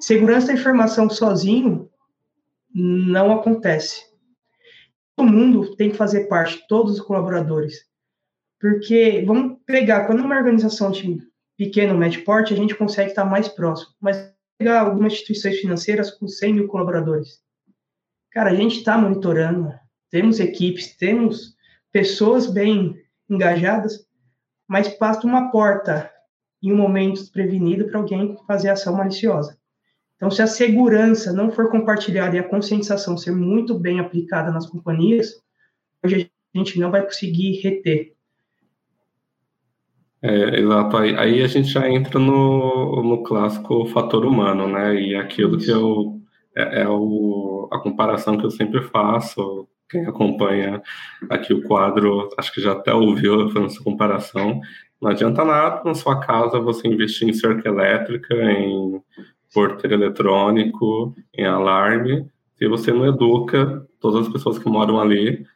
Segurança 0.00 0.48
da 0.48 0.54
informação 0.54 1.08
sozinho 1.08 1.88
não 2.74 3.32
acontece. 3.32 4.04
Todo 5.14 5.32
mundo 5.32 5.76
tem 5.76 5.90
que 5.90 5.96
fazer 5.96 6.26
parte, 6.26 6.66
todos 6.68 6.94
os 6.94 7.00
colaboradores. 7.00 7.86
Porque, 8.60 9.22
vamos 9.26 9.58
pegar, 9.64 10.06
quando 10.06 10.20
uma 10.20 10.36
organização 10.36 10.90
de 10.90 11.18
pequeno, 11.56 11.96
médio 11.96 12.24
porte, 12.24 12.52
a 12.52 12.56
gente 12.56 12.74
consegue 12.74 13.10
estar 13.10 13.24
mais 13.24 13.48
próximo. 13.48 13.94
Mas 14.00 14.34
pegar 14.58 14.80
algumas 14.80 15.12
instituições 15.12 15.58
financeiras 15.58 16.10
com 16.10 16.26
100 16.26 16.54
mil 16.54 16.68
colaboradores. 16.68 17.40
Cara, 18.30 18.50
a 18.50 18.54
gente 18.54 18.78
está 18.78 18.98
monitorando, 18.98 19.72
temos 20.10 20.40
equipes, 20.40 20.96
temos 20.96 21.56
pessoas 21.92 22.46
bem 22.46 22.96
engajadas, 23.28 24.06
mas 24.68 24.96
basta 24.98 25.26
uma 25.26 25.50
porta 25.50 26.10
em 26.62 26.72
um 26.72 26.76
momento 26.76 27.20
desprevenido 27.20 27.86
para 27.86 27.98
alguém 27.98 28.36
fazer 28.46 28.70
ação 28.70 28.94
maliciosa. 28.96 29.58
Então, 30.16 30.30
se 30.30 30.40
a 30.40 30.46
segurança 30.46 31.32
não 31.32 31.50
for 31.50 31.70
compartilhada 31.70 32.36
e 32.36 32.38
a 32.38 32.48
conscientização 32.48 33.16
ser 33.16 33.32
muito 33.32 33.78
bem 33.78 34.00
aplicada 34.00 34.50
nas 34.50 34.66
companhias, 34.66 35.34
hoje 36.02 36.30
a 36.54 36.58
gente 36.58 36.78
não 36.78 36.90
vai 36.90 37.04
conseguir 37.04 37.60
reter. 37.60 38.15
É, 40.22 40.60
exato. 40.60 40.96
Aí, 40.96 41.16
aí, 41.16 41.42
a 41.42 41.46
gente 41.46 41.68
já 41.68 41.88
entra 41.88 42.18
no, 42.18 43.02
no 43.02 43.22
clássico 43.22 43.86
fator 43.86 44.24
humano, 44.24 44.66
né? 44.66 44.94
E 45.00 45.14
aquilo 45.14 45.58
que 45.58 45.70
eu 45.70 46.20
é, 46.56 46.82
é 46.82 46.88
o, 46.88 47.68
a 47.72 47.78
comparação 47.78 48.38
que 48.38 48.46
eu 48.46 48.50
sempre 48.50 48.82
faço 48.82 49.68
quem 49.88 50.06
acompanha 50.06 50.82
aqui 51.30 51.52
o 51.54 51.62
quadro, 51.62 52.28
acho 52.36 52.52
que 52.52 52.60
já 52.60 52.72
até 52.72 52.92
ouviu 52.92 53.48
essa 53.64 53.82
comparação. 53.84 54.60
Não 55.00 55.10
adianta 55.10 55.44
nada 55.44 55.82
na 55.84 55.94
sua 55.94 56.18
casa 56.20 56.58
você 56.58 56.88
investir 56.88 57.28
em 57.28 57.32
cerca 57.32 57.68
elétrica, 57.68 58.34
em 58.34 59.00
porteiro 59.52 59.94
eletrônico, 59.94 61.14
em 61.34 61.44
alarme, 61.44 62.28
se 62.56 62.66
você 62.66 62.92
não 62.92 63.06
educa 63.06 63.86
todas 64.00 64.26
as 64.26 64.32
pessoas 64.32 64.58
que 64.58 64.68
moram 64.68 64.98
ali 64.98 65.46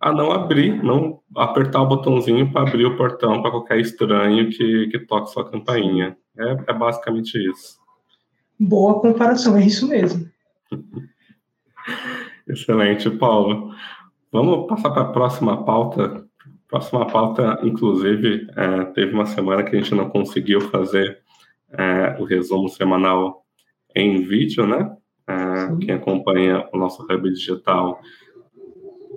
a 0.00 0.12
não 0.12 0.30
abrir, 0.30 0.82
não 0.82 1.20
apertar 1.36 1.82
o 1.82 1.88
botãozinho 1.88 2.52
para 2.52 2.62
abrir 2.62 2.86
o 2.86 2.96
portão 2.96 3.42
para 3.42 3.50
qualquer 3.50 3.80
estranho 3.80 4.48
que, 4.48 4.86
que 4.88 4.98
toque 5.00 5.30
sua 5.30 5.50
campainha. 5.50 6.16
É, 6.38 6.56
é 6.68 6.72
basicamente 6.72 7.36
isso. 7.50 7.78
Boa 8.58 9.00
comparação, 9.00 9.56
é 9.56 9.64
isso 9.64 9.88
mesmo. 9.88 10.28
Excelente, 12.46 13.10
Paulo. 13.10 13.72
Vamos 14.30 14.68
passar 14.68 14.90
para 14.90 15.02
a 15.02 15.12
próxima 15.12 15.64
pauta. 15.64 16.24
Próxima 16.68 17.06
pauta, 17.06 17.58
inclusive, 17.62 18.46
é, 18.56 18.84
teve 18.86 19.14
uma 19.14 19.26
semana 19.26 19.62
que 19.62 19.74
a 19.74 19.80
gente 19.80 19.94
não 19.94 20.08
conseguiu 20.10 20.60
fazer 20.60 21.18
é, 21.72 22.16
o 22.18 22.24
resumo 22.24 22.68
semanal 22.68 23.44
em 23.94 24.22
vídeo, 24.22 24.66
né? 24.66 24.94
É, 25.26 25.76
quem 25.84 25.94
acompanha 25.94 26.66
o 26.72 26.78
nosso 26.78 27.02
Hub 27.02 27.30
Digital 27.30 28.00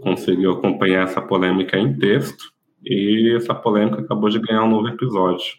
conseguiu 0.01 0.51
acompanhar 0.51 1.03
essa 1.03 1.21
polêmica 1.21 1.77
em 1.77 1.97
texto 1.97 2.51
e 2.83 3.33
essa 3.35 3.53
polêmica 3.53 4.01
acabou 4.01 4.29
de 4.29 4.39
ganhar 4.39 4.63
um 4.63 4.69
novo 4.69 4.87
episódio. 4.87 5.55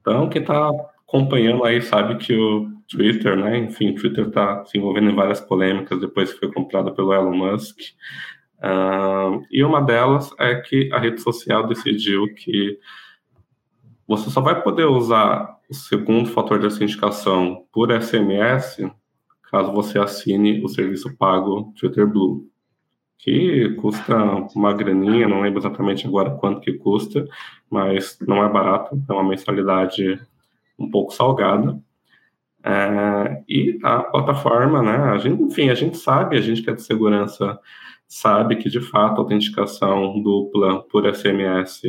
Então, 0.00 0.28
quem 0.28 0.42
está 0.42 0.68
acompanhando 1.06 1.64
aí 1.64 1.80
sabe 1.80 2.16
que 2.16 2.34
o 2.36 2.68
Twitter, 2.88 3.36
né? 3.36 3.58
Enfim, 3.58 3.90
o 3.90 3.94
Twitter 3.94 4.26
está 4.28 4.64
se 4.64 4.78
envolvendo 4.78 5.10
em 5.10 5.14
várias 5.14 5.40
polêmicas 5.40 6.00
depois 6.00 6.32
que 6.32 6.40
foi 6.40 6.52
comprado 6.52 6.92
pelo 6.92 7.12
Elon 7.12 7.34
Musk. 7.34 7.78
Uh, 8.58 9.44
e 9.50 9.62
uma 9.64 9.80
delas 9.80 10.30
é 10.38 10.54
que 10.56 10.90
a 10.92 10.98
rede 10.98 11.20
social 11.20 11.66
decidiu 11.66 12.32
que 12.34 12.78
você 14.06 14.30
só 14.30 14.40
vai 14.40 14.62
poder 14.62 14.84
usar 14.84 15.56
o 15.68 15.74
segundo 15.74 16.30
fator 16.30 16.58
de 16.58 16.66
autenticação 16.66 17.66
por 17.72 17.90
SMS 17.90 18.78
caso 19.50 19.72
você 19.72 19.98
assine 19.98 20.62
o 20.62 20.68
serviço 20.68 21.16
pago 21.16 21.72
Twitter 21.78 22.06
Blue, 22.06 22.48
que 23.18 23.74
custa 23.80 24.14
uma 24.54 24.72
graninha, 24.72 25.28
não 25.28 25.40
lembro 25.40 25.60
exatamente 25.60 26.06
agora 26.06 26.30
quanto 26.30 26.60
que 26.60 26.72
custa, 26.74 27.26
mas 27.70 28.18
não 28.26 28.44
é 28.44 28.48
barato, 28.48 29.00
é 29.08 29.12
uma 29.12 29.24
mensalidade 29.24 30.20
um 30.78 30.90
pouco 30.90 31.12
salgada. 31.12 31.80
É, 32.64 33.42
e 33.48 33.78
a 33.82 34.00
plataforma, 34.00 34.82
né, 34.82 34.96
a 34.96 35.18
gente, 35.18 35.42
enfim, 35.42 35.70
a 35.70 35.74
gente 35.74 35.96
sabe, 35.96 36.36
a 36.36 36.40
gente 36.40 36.62
que 36.62 36.70
é 36.70 36.74
de 36.74 36.82
segurança 36.82 37.58
sabe 38.08 38.56
que 38.56 38.68
de 38.68 38.80
fato 38.80 39.16
a 39.16 39.18
autenticação 39.18 40.20
dupla 40.22 40.82
por 40.84 41.12
SMS 41.12 41.82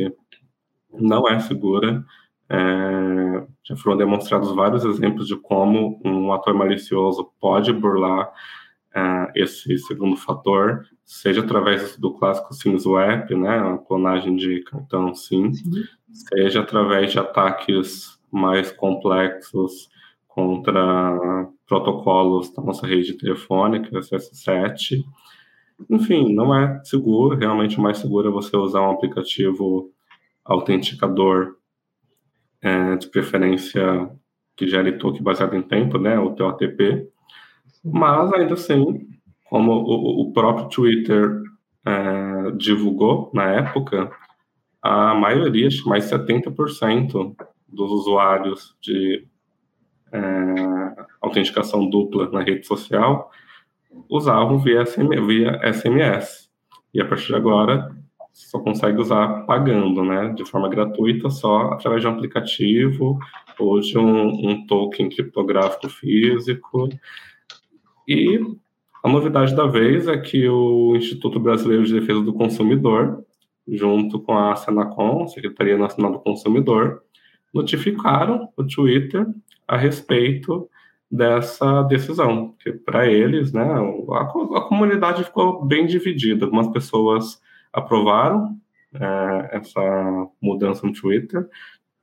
não 0.92 1.28
é 1.28 1.38
segura. 1.40 2.04
É, 2.50 3.46
já 3.62 3.76
foram 3.76 3.96
demonstrados 3.96 4.54
vários 4.54 4.84
exemplos 4.84 5.26
de 5.26 5.36
como 5.36 6.00
um 6.04 6.32
ator 6.32 6.54
malicioso 6.54 7.30
pode 7.38 7.72
burlar 7.72 8.32
é, 8.94 9.32
esse 9.34 9.78
segundo 9.78 10.16
fator, 10.16 10.86
seja 11.04 11.40
através 11.40 11.96
do 11.96 12.12
clássico 12.14 12.54
SIM-swap, 12.54 13.30
né, 13.30 13.58
a 13.58 13.78
clonagem 13.78 14.36
de 14.36 14.62
cartão 14.62 15.14
SIM, 15.14 15.52
Sim. 15.52 15.84
seja 16.10 16.60
através 16.60 17.12
de 17.12 17.18
ataques 17.18 18.18
mais 18.30 18.70
complexos 18.72 19.88
contra 20.26 21.48
protocolos 21.66 22.52
da 22.54 22.62
nossa 22.62 22.86
rede 22.86 23.14
telefônica, 23.14 23.98
SS7. 23.98 25.04
Enfim, 25.90 26.34
não 26.34 26.54
é 26.54 26.80
seguro, 26.84 27.36
realmente 27.36 27.78
o 27.78 27.82
mais 27.82 27.98
seguro 27.98 28.28
é 28.28 28.32
você 28.32 28.56
usar 28.56 28.80
um 28.82 28.92
aplicativo 28.92 29.90
autenticador, 30.44 31.56
é, 32.60 32.96
de 32.96 33.08
preferência 33.08 34.10
que 34.56 34.66
gere 34.66 34.98
token 34.98 35.22
baseado 35.22 35.54
em 35.54 35.62
tempo, 35.62 35.98
né, 35.98 36.18
o 36.18 36.34
TOTP, 36.34 37.08
mas 37.84 38.32
ainda 38.32 38.54
assim, 38.54 39.06
como 39.48 39.72
o, 39.72 40.22
o 40.22 40.32
próprio 40.32 40.68
Twitter 40.68 41.42
é, 41.86 42.50
divulgou 42.52 43.30
na 43.34 43.44
época, 43.52 44.10
a 44.82 45.14
maioria, 45.14 45.68
mais 45.86 46.10
70% 46.10 47.34
dos 47.68 47.90
usuários 47.90 48.76
de 48.80 49.26
é, 50.12 50.18
autenticação 51.20 51.88
dupla 51.88 52.30
na 52.30 52.42
rede 52.42 52.66
social 52.66 53.30
usavam 54.08 54.58
via, 54.58 54.84
via 55.26 55.72
SMS. 55.72 56.48
E 56.92 57.00
a 57.00 57.04
partir 57.04 57.28
de 57.28 57.34
agora, 57.34 57.94
só 58.32 58.58
consegue 58.60 59.00
usar 59.00 59.44
pagando, 59.46 60.04
né, 60.04 60.32
de 60.34 60.44
forma 60.44 60.68
gratuita, 60.68 61.28
só 61.28 61.72
através 61.72 62.02
de 62.02 62.08
um 62.08 62.12
aplicativo 62.12 63.18
ou 63.58 63.80
de 63.80 63.98
um, 63.98 64.28
um 64.28 64.66
token 64.66 65.08
criptográfico 65.08 65.88
físico. 65.88 66.88
E 68.08 68.40
a 69.04 69.08
novidade 69.08 69.54
da 69.54 69.66
vez 69.66 70.08
é 70.08 70.16
que 70.16 70.48
o 70.48 70.96
Instituto 70.96 71.38
Brasileiro 71.38 71.84
de 71.84 71.92
Defesa 71.92 72.22
do 72.22 72.32
Consumidor, 72.32 73.22
junto 73.68 74.18
com 74.18 74.36
a 74.36 74.56
Senacom, 74.56 75.28
Secretaria 75.28 75.76
Nacional 75.76 76.12
do 76.12 76.20
Consumidor, 76.20 77.02
notificaram 77.52 78.48
o 78.56 78.64
Twitter 78.64 79.26
a 79.66 79.76
respeito 79.76 80.70
dessa 81.10 81.82
decisão, 81.82 82.54
que 82.58 82.72
para 82.72 83.06
eles, 83.06 83.52
né, 83.52 83.62
a, 83.62 84.22
a, 84.22 84.68
comunidade 84.68 85.24
ficou 85.24 85.64
bem 85.64 85.86
dividida. 85.86 86.46
Algumas 86.46 86.68
pessoas 86.68 87.40
aprovaram 87.72 88.56
é, 88.94 89.50
essa 89.52 90.28
mudança 90.40 90.86
no 90.86 90.94
Twitter, 90.94 91.46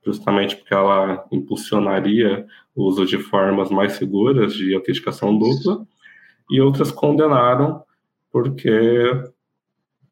justamente 0.04 0.56
porque 0.56 0.72
ela 0.72 1.24
impulsionaria 1.32 2.46
o 2.76 2.84
uso 2.84 3.04
de 3.04 3.18
formas 3.18 3.70
mais 3.70 3.94
seguras 3.94 4.54
de 4.54 4.72
autenticação 4.72 5.36
dupla, 5.36 5.84
e 6.50 6.60
outras 6.60 6.90
condenaram 6.90 7.82
porque, 8.30 8.70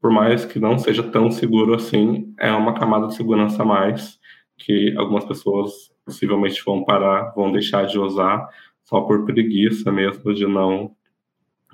por 0.00 0.10
mais 0.10 0.44
que 0.44 0.58
não 0.58 0.78
seja 0.78 1.02
tão 1.02 1.30
seguro 1.30 1.74
assim, 1.74 2.34
é 2.38 2.50
uma 2.52 2.74
camada 2.74 3.08
de 3.08 3.14
segurança 3.14 3.62
a 3.62 3.66
mais 3.66 4.18
que 4.56 4.94
algumas 4.96 5.24
pessoas 5.24 5.92
possivelmente 6.04 6.62
vão 6.64 6.84
parar, 6.84 7.32
vão 7.34 7.52
deixar 7.52 7.86
de 7.86 7.98
usar 7.98 8.48
só 8.84 9.00
por 9.00 9.24
preguiça 9.24 9.90
mesmo 9.90 10.32
de 10.34 10.46
não 10.46 10.94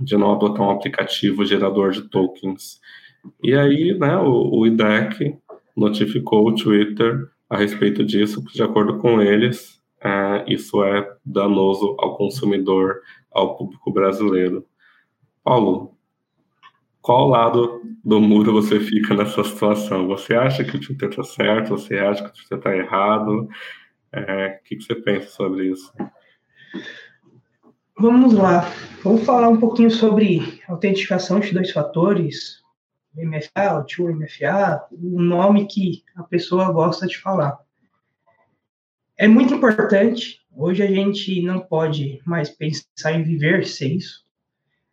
de 0.01 0.17
não 0.17 0.33
adotar 0.33 0.67
um 0.67 0.71
aplicativo 0.71 1.45
gerador 1.45 1.91
de 1.91 2.03
tokens. 2.09 2.81
E 3.43 3.55
aí, 3.55 3.97
né, 3.99 4.17
o, 4.17 4.61
o 4.61 4.67
IDEC 4.67 5.37
notificou 5.77 6.49
o 6.49 6.55
Twitter 6.55 7.29
a 7.51 7.57
respeito 7.59 8.03
disso, 8.03 8.43
de 8.53 8.63
acordo 8.63 8.97
com 8.99 9.21
eles, 9.21 9.79
é, 10.03 10.45
isso 10.49 10.83
é 10.83 11.07
danoso 11.25 11.97
ao 11.99 12.17
consumidor, 12.17 13.01
ao 13.31 13.57
público 13.57 13.93
brasileiro. 13.93 14.67
Paulo, 15.43 15.97
qual 17.01 17.29
lado 17.29 17.81
do 18.05 18.21
muro 18.21 18.53
você 18.53 18.79
fica 18.79 19.15
nessa 19.15 19.43
situação? 19.43 20.07
Você 20.09 20.35
acha 20.35 20.65
que 20.65 20.77
o 20.77 20.81
Twitter 20.81 21.09
está 21.09 21.25
certo? 21.25 21.71
Você 21.71 21.99
acha 21.99 22.23
que 22.23 22.31
o 22.31 22.33
Twitter 22.33 22.59
está 22.59 22.77
errado? 22.77 23.49
É, 24.13 24.61
o 24.61 24.65
que, 24.65 24.77
você 24.77 24.95
pensa 24.95 25.29
sobre 25.29 25.71
isso? 25.71 25.93
Vamos 27.99 28.35
lá. 28.35 28.65
Vamos 29.03 29.25
falar 29.25 29.49
um 29.49 29.59
pouquinho 29.59 29.91
sobre 29.91 30.61
autenticação 30.69 31.41
de 31.41 31.53
dois 31.53 31.71
fatores, 31.71 32.61
MFA, 33.17 33.79
o 33.79 33.85
tio 33.85 34.15
MFA, 34.15 34.87
o 34.93 35.21
nome 35.21 35.67
que 35.67 36.03
a 36.17 36.23
pessoa 36.23 36.71
gosta 36.73 37.07
de 37.07 37.19
falar. 37.19 37.59
É 39.17 39.29
muito 39.29 39.55
importante. 39.55 40.41
Hoje 40.55 40.83
a 40.83 40.87
gente 40.87 41.41
não 41.43 41.61
pode 41.61 42.21
mais 42.27 42.51
pensar 42.51 43.13
em 43.13 43.23
viver 43.23 43.67
sem 43.67 43.97
isso. 43.97 44.25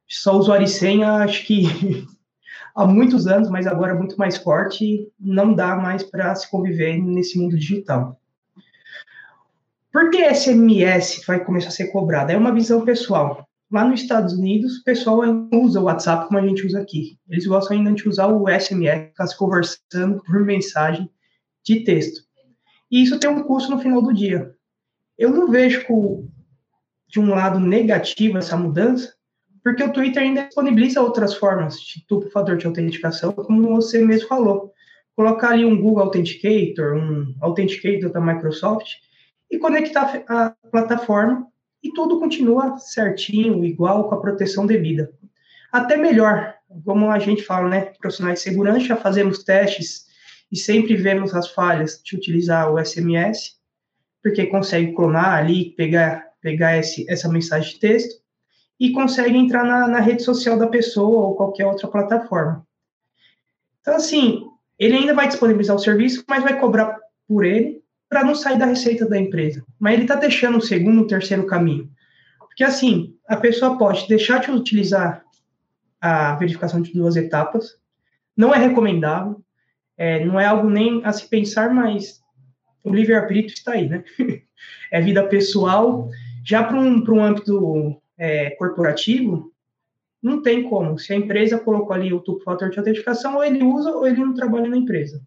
Só 0.08 0.38
usuário 0.38 0.68
senha, 0.68 1.24
acho 1.24 1.46
que 1.46 1.64
há 2.76 2.86
muitos 2.86 3.28
anos, 3.28 3.50
mas 3.50 3.68
agora 3.68 3.96
muito 3.96 4.18
mais 4.18 4.38
forte, 4.38 5.12
não 5.20 5.54
dá 5.54 5.76
mais 5.76 6.04
para 6.04 6.34
se 6.36 6.50
conviver 6.50 6.98
nesse 6.98 7.38
mundo 7.38 7.58
digital. 7.58 8.20
Por 9.92 10.12
que 10.12 10.34
SMS 10.34 11.24
vai 11.26 11.44
começar 11.44 11.70
a 11.70 11.72
ser 11.72 11.88
cobrado? 11.88 12.32
É 12.32 12.38
uma 12.38 12.54
visão 12.54 12.86
pessoal. 12.86 13.48
Lá 13.70 13.84
nos 13.84 14.02
Estados 14.02 14.34
Unidos, 14.34 14.78
o 14.78 14.84
pessoal 14.84 15.20
usa 15.52 15.82
o 15.82 15.86
WhatsApp 15.86 16.28
como 16.28 16.40
a 16.40 16.48
gente 16.48 16.66
usa 16.66 16.80
aqui. 16.80 17.18
Eles 17.28 17.46
gostam 17.46 17.76
ainda 17.76 17.92
de 17.92 18.08
usar 18.08 18.28
o 18.28 18.48
SMS, 18.48 19.08
ficar 19.10 19.28
se 19.28 19.38
conversando 19.38 20.24
por 20.24 20.40
mensagem 20.46 21.10
de 21.66 21.84
texto. 21.84 22.22
E 22.90 23.04
isso 23.04 23.20
tem 23.20 23.30
um 23.30 23.44
custo 23.44 23.72
no 23.72 23.80
final 23.80 24.02
do 24.02 24.14
dia. 24.14 24.56
Eu 25.18 25.32
não 25.32 25.50
vejo 25.50 25.86
com, 25.86 26.28
de 27.08 27.20
um 27.20 27.30
lado 27.30 27.60
negativo 27.60 28.38
essa 28.38 28.56
mudança, 28.56 29.14
porque 29.64 29.84
o 29.84 29.92
Twitter 29.92 30.24
ainda 30.24 30.44
disponibiliza 30.44 31.02
outras 31.02 31.34
formas 31.34 31.80
de 31.80 32.06
duplo 32.08 32.30
fator 32.30 32.56
de 32.56 32.66
autenticação, 32.66 33.34
como 33.34 33.76
você 33.76 34.04
mesmo 34.04 34.28
falou. 34.28 34.72
Colocar 35.16 35.50
ali 35.50 35.66
um 35.66 35.82
Google 35.82 36.04
Authenticator, 36.04 36.96
um 36.96 37.36
Authenticator 37.42 38.12
da 38.12 38.22
Microsoft 38.22 38.94
e 39.50 39.58
conectar 39.58 40.24
a 40.28 40.56
plataforma 40.72 41.48
e 41.84 41.92
tudo 41.92 42.20
continua 42.20 42.78
certinho, 42.78 43.64
igual, 43.66 44.08
com 44.08 44.16
a 44.16 44.22
proteção 44.22 44.66
devida. 44.66 45.12
Até 45.72 45.98
melhor, 45.98 46.56
como 46.86 47.12
a 47.12 47.20
gente 47.20 47.44
fala, 47.44 47.68
né? 47.68 47.82
Profissionais 48.00 48.40
de 48.40 48.44
segurança, 48.44 48.96
fazemos 48.96 49.44
testes 49.44 50.06
e 50.52 50.58
sempre 50.58 50.96
vemos 50.96 51.34
as 51.34 51.50
falhas 51.50 52.02
de 52.04 52.16
utilizar 52.16 52.72
o 52.72 52.84
SMS, 52.84 53.57
porque 54.22 54.46
consegue 54.48 54.94
clonar 54.94 55.36
ali, 55.36 55.72
pegar, 55.72 56.26
pegar 56.42 56.78
esse, 56.78 57.10
essa 57.10 57.30
mensagem 57.30 57.74
de 57.74 57.80
texto 57.80 58.22
e 58.80 58.92
consegue 58.92 59.38
entrar 59.38 59.64
na, 59.64 59.88
na 59.88 60.00
rede 60.00 60.24
social 60.24 60.58
da 60.58 60.68
pessoa 60.68 61.28
ou 61.28 61.36
qualquer 61.36 61.66
outra 61.66 61.88
plataforma. 61.88 62.66
Então, 63.82 63.96
assim, 63.96 64.46
ele 64.78 64.98
ainda 64.98 65.14
vai 65.14 65.28
disponibilizar 65.28 65.76
o 65.76 65.80
serviço, 65.80 66.24
mas 66.28 66.44
vai 66.44 66.60
cobrar 66.60 66.98
por 67.28 67.46
ele 67.46 67.82
para 68.10 68.24
não 68.24 68.36
sair 68.36 68.58
da 68.58 68.66
receita 68.66 69.08
da 69.08 69.18
empresa. 69.18 69.64
Mas 69.80 69.94
ele 69.94 70.04
está 70.04 70.16
deixando 70.16 70.58
o 70.58 70.62
segundo, 70.62 71.02
o 71.02 71.08
terceiro 71.08 71.46
caminho. 71.46 71.90
Porque, 72.40 72.64
assim, 72.64 73.16
a 73.28 73.36
pessoa 73.36 73.78
pode 73.78 74.08
deixar 74.08 74.40
de 74.40 74.52
utilizar 74.52 75.24
a 76.00 76.36
verificação 76.36 76.82
de 76.82 76.94
duas 76.94 77.16
etapas, 77.16 77.78
não 78.36 78.54
é 78.54 78.58
recomendável, 78.58 79.42
é, 79.98 80.24
não 80.24 80.40
é 80.40 80.46
algo 80.46 80.70
nem 80.70 81.04
a 81.04 81.12
se 81.12 81.28
pensar, 81.28 81.74
mas 81.74 82.22
o 82.88 82.94
livre-arbítrio 82.94 83.54
está 83.54 83.74
aí, 83.74 83.88
né? 83.88 84.04
é 84.92 85.02
vida 85.02 85.24
pessoal. 85.28 86.10
Já 86.44 86.64
para 86.64 86.80
um, 86.80 87.04
um 87.04 87.24
âmbito 87.24 88.02
é, 88.18 88.52
corporativo, 88.52 89.52
não 90.22 90.42
tem 90.42 90.64
como. 90.64 90.98
Se 90.98 91.14
a 91.14 91.16
empresa 91.16 91.60
colocou 91.60 91.94
ali 91.94 92.14
o 92.14 92.20
duplo 92.20 92.44
fator 92.44 92.70
de 92.70 92.80
autenticação, 92.80 93.36
ou 93.36 93.44
ele 93.44 93.64
usa 93.64 93.92
ou 93.92 94.08
ele 94.08 94.20
não 94.20 94.34
trabalha 94.34 94.70
na 94.70 94.78
empresa. 94.78 95.22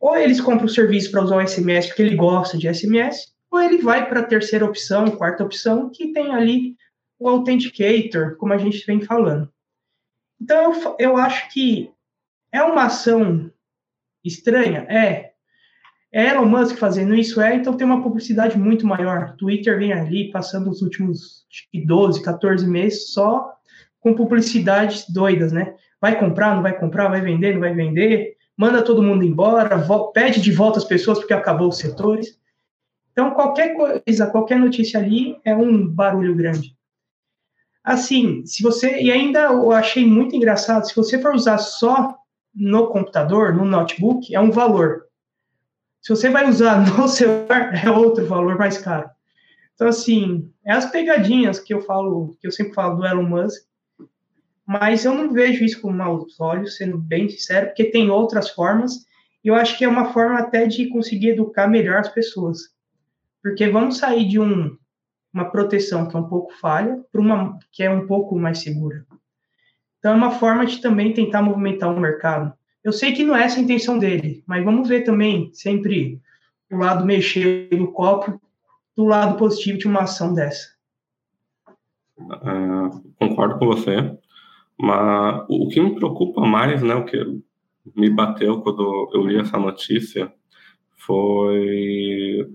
Ou 0.00 0.16
eles 0.16 0.40
compram 0.40 0.66
o 0.66 0.70
serviço 0.70 1.10
para 1.10 1.22
usar 1.22 1.36
o 1.36 1.46
SMS 1.46 1.86
porque 1.86 2.02
ele 2.02 2.16
gosta 2.16 2.56
de 2.56 2.72
SMS, 2.72 3.32
ou 3.50 3.60
ele 3.60 3.78
vai 3.78 4.08
para 4.08 4.20
a 4.20 4.24
terceira 4.24 4.64
opção, 4.64 5.10
quarta 5.10 5.44
opção, 5.44 5.90
que 5.90 6.12
tem 6.12 6.34
ali 6.34 6.76
o 7.18 7.28
Authenticator, 7.28 8.36
como 8.36 8.52
a 8.52 8.58
gente 8.58 8.84
vem 8.86 9.00
falando. 9.00 9.50
Então, 10.40 10.72
eu, 10.72 10.96
eu 10.98 11.16
acho 11.16 11.52
que 11.52 11.90
é 12.52 12.62
uma 12.62 12.84
ação 12.84 13.50
estranha? 14.24 14.86
É. 14.88 15.27
É 16.12 16.28
Elon 16.28 16.46
Musk 16.46 16.76
fazendo 16.76 17.14
isso? 17.14 17.40
É, 17.40 17.54
então 17.54 17.76
tem 17.76 17.86
uma 17.86 18.02
publicidade 18.02 18.58
muito 18.58 18.86
maior. 18.86 19.36
Twitter 19.36 19.78
vem 19.78 19.92
ali 19.92 20.30
passando 20.30 20.70
os 20.70 20.80
últimos 20.80 21.46
acho 21.50 21.68
que 21.70 21.84
12, 21.84 22.22
14 22.22 22.66
meses 22.66 23.12
só 23.12 23.52
com 24.00 24.14
publicidades 24.14 25.04
doidas, 25.10 25.52
né? 25.52 25.74
Vai 26.00 26.18
comprar, 26.18 26.54
não 26.54 26.62
vai 26.62 26.78
comprar, 26.78 27.08
vai 27.08 27.20
vender, 27.20 27.54
não 27.54 27.60
vai 27.60 27.74
vender, 27.74 28.36
manda 28.56 28.82
todo 28.82 29.02
mundo 29.02 29.24
embora, 29.24 29.84
pede 30.14 30.40
de 30.40 30.52
volta 30.52 30.78
as 30.78 30.84
pessoas 30.84 31.18
porque 31.18 31.34
acabou 31.34 31.68
os 31.68 31.78
setores. 31.78 32.38
Então, 33.12 33.32
qualquer 33.32 33.74
coisa, 33.74 34.26
qualquer 34.28 34.58
notícia 34.58 35.00
ali 35.00 35.36
é 35.44 35.54
um 35.54 35.86
barulho 35.86 36.36
grande. 36.36 36.76
Assim, 37.82 38.44
se 38.46 38.62
você. 38.62 39.00
E 39.00 39.10
ainda 39.10 39.44
eu 39.44 39.72
achei 39.72 40.06
muito 40.06 40.36
engraçado, 40.36 40.86
se 40.86 40.94
você 40.94 41.20
for 41.20 41.34
usar 41.34 41.58
só 41.58 42.16
no 42.54 42.88
computador, 42.88 43.54
no 43.54 43.64
notebook, 43.64 44.34
é 44.34 44.38
um 44.38 44.50
valor. 44.50 45.07
Se 46.00 46.10
você 46.10 46.30
vai 46.30 46.48
usar 46.48 46.86
no 46.86 47.06
celular, 47.08 47.74
é 47.84 47.90
outro 47.90 48.26
valor 48.26 48.56
mais 48.56 48.78
caro. 48.78 49.10
Então, 49.74 49.88
assim, 49.88 50.50
é 50.64 50.72
as 50.72 50.90
pegadinhas 50.90 51.60
que 51.60 51.72
eu 51.72 51.80
falo, 51.80 52.36
que 52.40 52.46
eu 52.46 52.50
sempre 52.50 52.74
falo 52.74 52.96
do 52.96 53.06
Elon 53.06 53.22
Musk, 53.22 53.62
mas 54.66 55.04
eu 55.04 55.14
não 55.14 55.32
vejo 55.32 55.64
isso 55.64 55.80
com 55.80 55.90
maus 55.90 56.38
olhos, 56.40 56.76
sendo 56.76 56.98
bem 56.98 57.28
sincero, 57.28 57.68
porque 57.68 57.84
tem 57.90 58.10
outras 58.10 58.50
formas, 58.50 59.06
e 59.42 59.48
eu 59.48 59.54
acho 59.54 59.78
que 59.78 59.84
é 59.84 59.88
uma 59.88 60.12
forma 60.12 60.38
até 60.38 60.66
de 60.66 60.88
conseguir 60.88 61.30
educar 61.30 61.68
melhor 61.68 62.00
as 62.00 62.08
pessoas. 62.08 62.58
Porque 63.40 63.68
vamos 63.68 63.98
sair 63.98 64.28
de 64.28 64.40
um, 64.40 64.76
uma 65.32 65.50
proteção 65.50 66.08
que 66.08 66.16
é 66.16 66.18
um 66.18 66.28
pouco 66.28 66.52
falha 66.54 67.02
para 67.12 67.20
uma 67.20 67.58
que 67.70 67.82
é 67.82 67.90
um 67.90 68.06
pouco 68.06 68.36
mais 68.36 68.58
segura. 68.58 69.06
Então, 69.98 70.12
é 70.12 70.16
uma 70.16 70.32
forma 70.32 70.66
de 70.66 70.80
também 70.80 71.14
tentar 71.14 71.40
movimentar 71.40 71.94
o 71.94 72.00
mercado. 72.00 72.52
Eu 72.88 72.92
sei 72.94 73.12
que 73.12 73.22
não 73.22 73.36
é 73.36 73.44
essa 73.44 73.58
a 73.58 73.62
intenção 73.62 73.98
dele, 73.98 74.42
mas 74.46 74.64
vamos 74.64 74.88
ver 74.88 75.02
também 75.02 75.50
sempre 75.52 76.18
o 76.72 76.78
lado 76.78 77.04
mexer 77.04 77.68
no 77.70 77.92
copo 77.92 78.40
do 78.96 79.04
lado 79.04 79.36
positivo 79.36 79.76
de 79.76 79.86
uma 79.86 80.04
ação 80.04 80.32
dessa. 80.32 80.70
Uh, 82.18 83.12
concordo 83.18 83.58
com 83.58 83.66
você, 83.66 84.16
mas 84.80 85.44
o 85.50 85.68
que 85.68 85.82
me 85.82 85.94
preocupa 85.96 86.40
mais, 86.40 86.82
né, 86.82 86.94
o 86.94 87.04
que 87.04 87.22
me 87.94 88.08
bateu 88.08 88.62
quando 88.62 89.10
eu 89.12 89.26
li 89.26 89.36
essa 89.38 89.58
notícia, 89.58 90.32
foi 90.96 92.50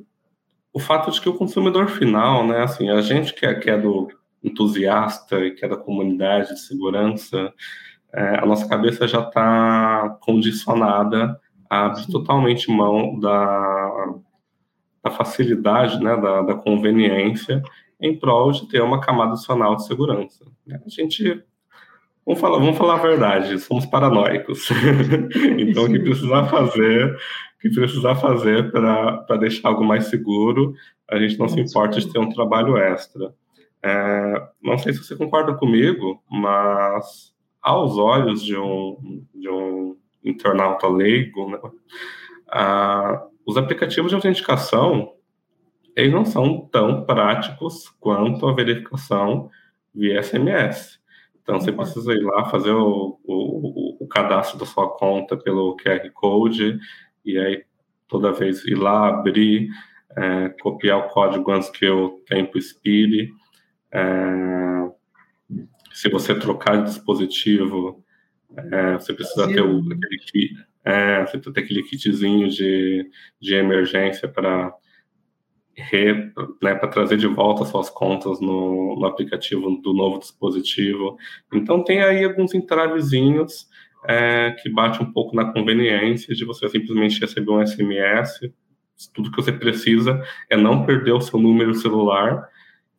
o 0.73 0.79
fato 0.79 1.11
de 1.11 1.21
que 1.21 1.29
o 1.29 1.37
consumidor 1.37 1.89
final, 1.89 2.47
né, 2.47 2.63
assim, 2.63 2.89
a 2.89 3.01
gente 3.01 3.35
que 3.35 3.45
é, 3.45 3.53
que 3.53 3.69
é 3.69 3.77
do 3.77 4.07
entusiasta 4.43 5.45
e 5.45 5.51
que 5.51 5.63
é 5.63 5.69
da 5.69 5.77
comunidade 5.77 6.55
de 6.55 6.59
segurança, 6.59 7.53
é, 8.13 8.39
a 8.39 8.45
nossa 8.45 8.67
cabeça 8.67 9.07
já 9.07 9.21
está 9.21 10.17
condicionada 10.21 11.39
a 11.69 11.87
abrir 11.87 12.07
totalmente 12.07 12.69
mão 12.71 13.19
da, 13.19 14.13
da 15.03 15.11
facilidade, 15.11 16.01
né, 16.03 16.15
da, 16.15 16.41
da 16.43 16.53
conveniência, 16.53 17.61
em 17.99 18.17
prol 18.17 18.51
de 18.51 18.67
ter 18.67 18.81
uma 18.81 18.99
camada 19.01 19.31
adicional 19.31 19.75
de 19.75 19.85
segurança. 19.85 20.45
A 20.69 20.89
gente 20.89 21.43
Vamos 22.25 22.39
falar, 22.39 22.57
vamos 22.57 22.77
falar 22.77 22.95
a 22.95 23.01
verdade, 23.01 23.59
somos 23.59 23.85
paranoicos. 23.85 24.69
então, 25.59 25.83
o 25.83 25.91
que 25.91 25.99
precisar 25.99 26.45
fazer, 26.45 27.13
o 27.13 27.59
que 27.59 27.69
precisar 27.69 28.15
fazer 28.15 28.71
para 28.71 29.37
deixar 29.37 29.67
algo 29.67 29.83
mais 29.83 30.05
seguro, 30.05 30.73
a 31.09 31.19
gente 31.19 31.37
não 31.37 31.49
se 31.49 31.59
importa 31.59 31.99
de 31.99 32.09
ter 32.09 32.19
um 32.19 32.29
trabalho 32.29 32.77
extra. 32.77 33.33
É, 33.83 34.47
não 34.63 34.77
sei 34.77 34.93
se 34.93 35.03
você 35.03 35.17
concorda 35.17 35.53
comigo, 35.53 36.23
mas 36.31 37.32
aos 37.63 37.97
olhos 37.97 38.43
de 38.43 38.57
um, 38.57 39.25
de 39.33 39.49
um 39.49 39.97
internauta 40.23 40.87
leigo, 40.87 41.49
né, 41.49 41.59
os 43.45 43.57
aplicativos 43.57 44.09
de 44.09 44.15
autenticação 44.15 45.13
eles 45.95 46.11
não 46.11 46.25
são 46.25 46.67
tão 46.71 47.05
práticos 47.05 47.89
quanto 47.99 48.47
a 48.47 48.53
verificação 48.53 49.49
via 49.93 50.21
SMS. 50.21 50.99
Então, 51.41 51.59
você 51.59 51.71
precisa 51.71 52.13
ir 52.13 52.23
lá 52.23 52.45
fazer 52.45 52.71
o, 52.71 53.19
o, 53.23 54.03
o, 54.03 54.07
cadastro 54.07 54.57
da 54.57 54.65
sua 54.65 54.89
conta 54.89 55.35
pelo 55.37 55.75
QR 55.77 56.09
Code 56.13 56.79
e 57.23 57.37
aí 57.37 57.63
toda 58.07 58.31
vez 58.31 58.65
ir 58.65 58.75
lá, 58.75 59.09
abrir, 59.09 59.69
é, 60.15 60.49
copiar 60.61 60.99
o 60.99 61.09
código 61.09 61.51
antes 61.51 61.69
que 61.69 61.87
o 61.87 62.21
tempo 62.25 62.57
expire. 62.57 63.29
É, 63.91 64.91
se 65.93 66.09
você 66.09 66.33
trocar 66.35 66.77
de 66.77 66.89
dispositivo, 66.89 68.03
é, 68.57 68.93
você 68.93 69.13
precisa 69.13 69.47
ter 69.47 69.61
o, 69.61 69.79
aquele 69.79 70.17
kit, 70.17 70.55
é, 70.83 71.25
você 71.25 71.39
tem 71.39 71.63
aquele 71.63 71.83
kitzinho 71.83 72.49
de, 72.49 73.09
de 73.39 73.55
emergência 73.55 74.27
para 74.27 74.73
né, 76.61 76.75
para 76.75 76.87
trazer 76.87 77.17
de 77.17 77.25
volta 77.25 77.65
suas 77.65 77.89
contas 77.89 78.39
no, 78.39 78.95
no, 78.99 79.05
aplicativo 79.05 79.71
do 79.81 79.91
novo 79.91 80.19
dispositivo. 80.19 81.17
Então 81.51 81.83
tem 81.83 82.03
aí 82.03 82.23
alguns 82.23 82.53
entravezinhos 82.53 83.67
é, 84.05 84.51
que 84.61 84.69
bate 84.69 85.01
um 85.01 85.11
pouco 85.11 85.35
na 85.35 85.51
conveniência 85.51 86.35
de 86.35 86.45
você 86.45 86.69
simplesmente 86.69 87.19
receber 87.19 87.51
um 87.51 87.65
SMS. 87.65 88.39
Tudo 89.13 89.31
que 89.31 89.37
você 89.37 89.51
precisa 89.51 90.21
é 90.47 90.55
não 90.55 90.85
perder 90.85 91.13
o 91.13 91.21
seu 91.21 91.39
número 91.39 91.73
celular, 91.73 92.47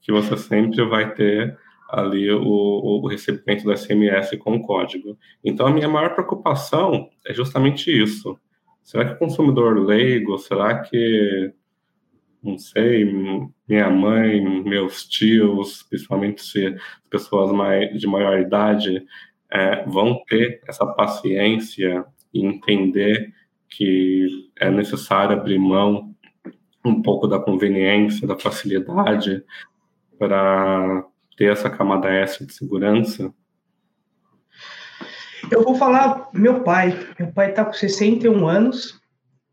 que 0.01 0.11
você 0.11 0.37
sempre 0.37 0.85
vai 0.85 1.15
ter 1.15 1.57
ali 1.91 2.31
o, 2.31 2.43
o 2.43 3.07
recebimento 3.07 3.65
do 3.65 3.77
SMS 3.77 4.37
com 4.39 4.57
o 4.57 4.63
código. 4.63 5.17
Então 5.45 5.67
a 5.67 5.73
minha 5.73 5.89
maior 5.89 6.15
preocupação 6.15 7.09
é 7.27 7.33
justamente 7.33 7.91
isso. 7.91 8.39
Será 8.83 9.05
que 9.07 9.15
o 9.15 9.19
consumidor 9.19 9.79
leigo, 9.79 10.37
será 10.39 10.81
que 10.81 11.53
não 12.43 12.59
sei, 12.59 13.11
minha 13.67 13.89
mãe, 13.89 14.39
meus 14.63 15.09
tios, 15.09 15.83
principalmente 15.85 16.43
se 16.43 16.77
pessoas 17.09 17.51
mais, 17.51 17.99
de 17.99 18.07
maior 18.07 18.39
idade, 18.39 19.03
é, 19.51 19.83
vão 19.87 20.23
ter 20.29 20.61
essa 20.69 20.85
paciência 20.85 22.05
e 22.35 22.45
entender 22.45 23.33
que 23.71 24.51
é 24.61 24.71
necessário 24.71 25.37
abrir 25.37 25.59
mão 25.59 26.15
um 26.85 27.01
pouco 27.01 27.27
da 27.27 27.39
conveniência, 27.39 28.29
da 28.29 28.39
facilidade 28.39 29.43
para 30.19 31.05
ter 31.37 31.53
essa 31.53 31.71
camada 31.71 32.09
S 32.09 32.45
de 32.45 32.53
segurança? 32.53 33.33
Eu 35.51 35.63
vou 35.63 35.75
falar 35.75 36.29
meu 36.33 36.63
pai. 36.63 36.99
Meu 37.19 37.33
pai 37.33 37.51
está 37.51 37.65
com 37.65 37.73
61 37.73 38.47
anos 38.47 39.01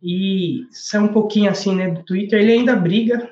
e 0.02 0.66
sai 0.72 1.02
um 1.02 1.10
pouquinho 1.10 1.52
assim, 1.52 1.76
né, 1.76 1.90
do 1.90 2.04
Twitter, 2.04 2.42
ele 2.42 2.54
ainda 2.54 2.76
briga 2.76 3.30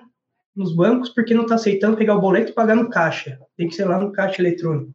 nos 0.55 0.75
bancos 0.75 1.09
porque 1.09 1.33
não 1.33 1.43
está 1.43 1.55
aceitando 1.55 1.97
pegar 1.97 2.15
o 2.15 2.21
boleto 2.21 2.51
e 2.51 2.55
pagar 2.55 2.75
no 2.75 2.89
caixa. 2.89 3.39
Tem 3.57 3.67
que 3.67 3.75
ser 3.75 3.85
lá 3.85 3.99
no 3.99 4.12
caixa 4.12 4.41
eletrônico. 4.41 4.93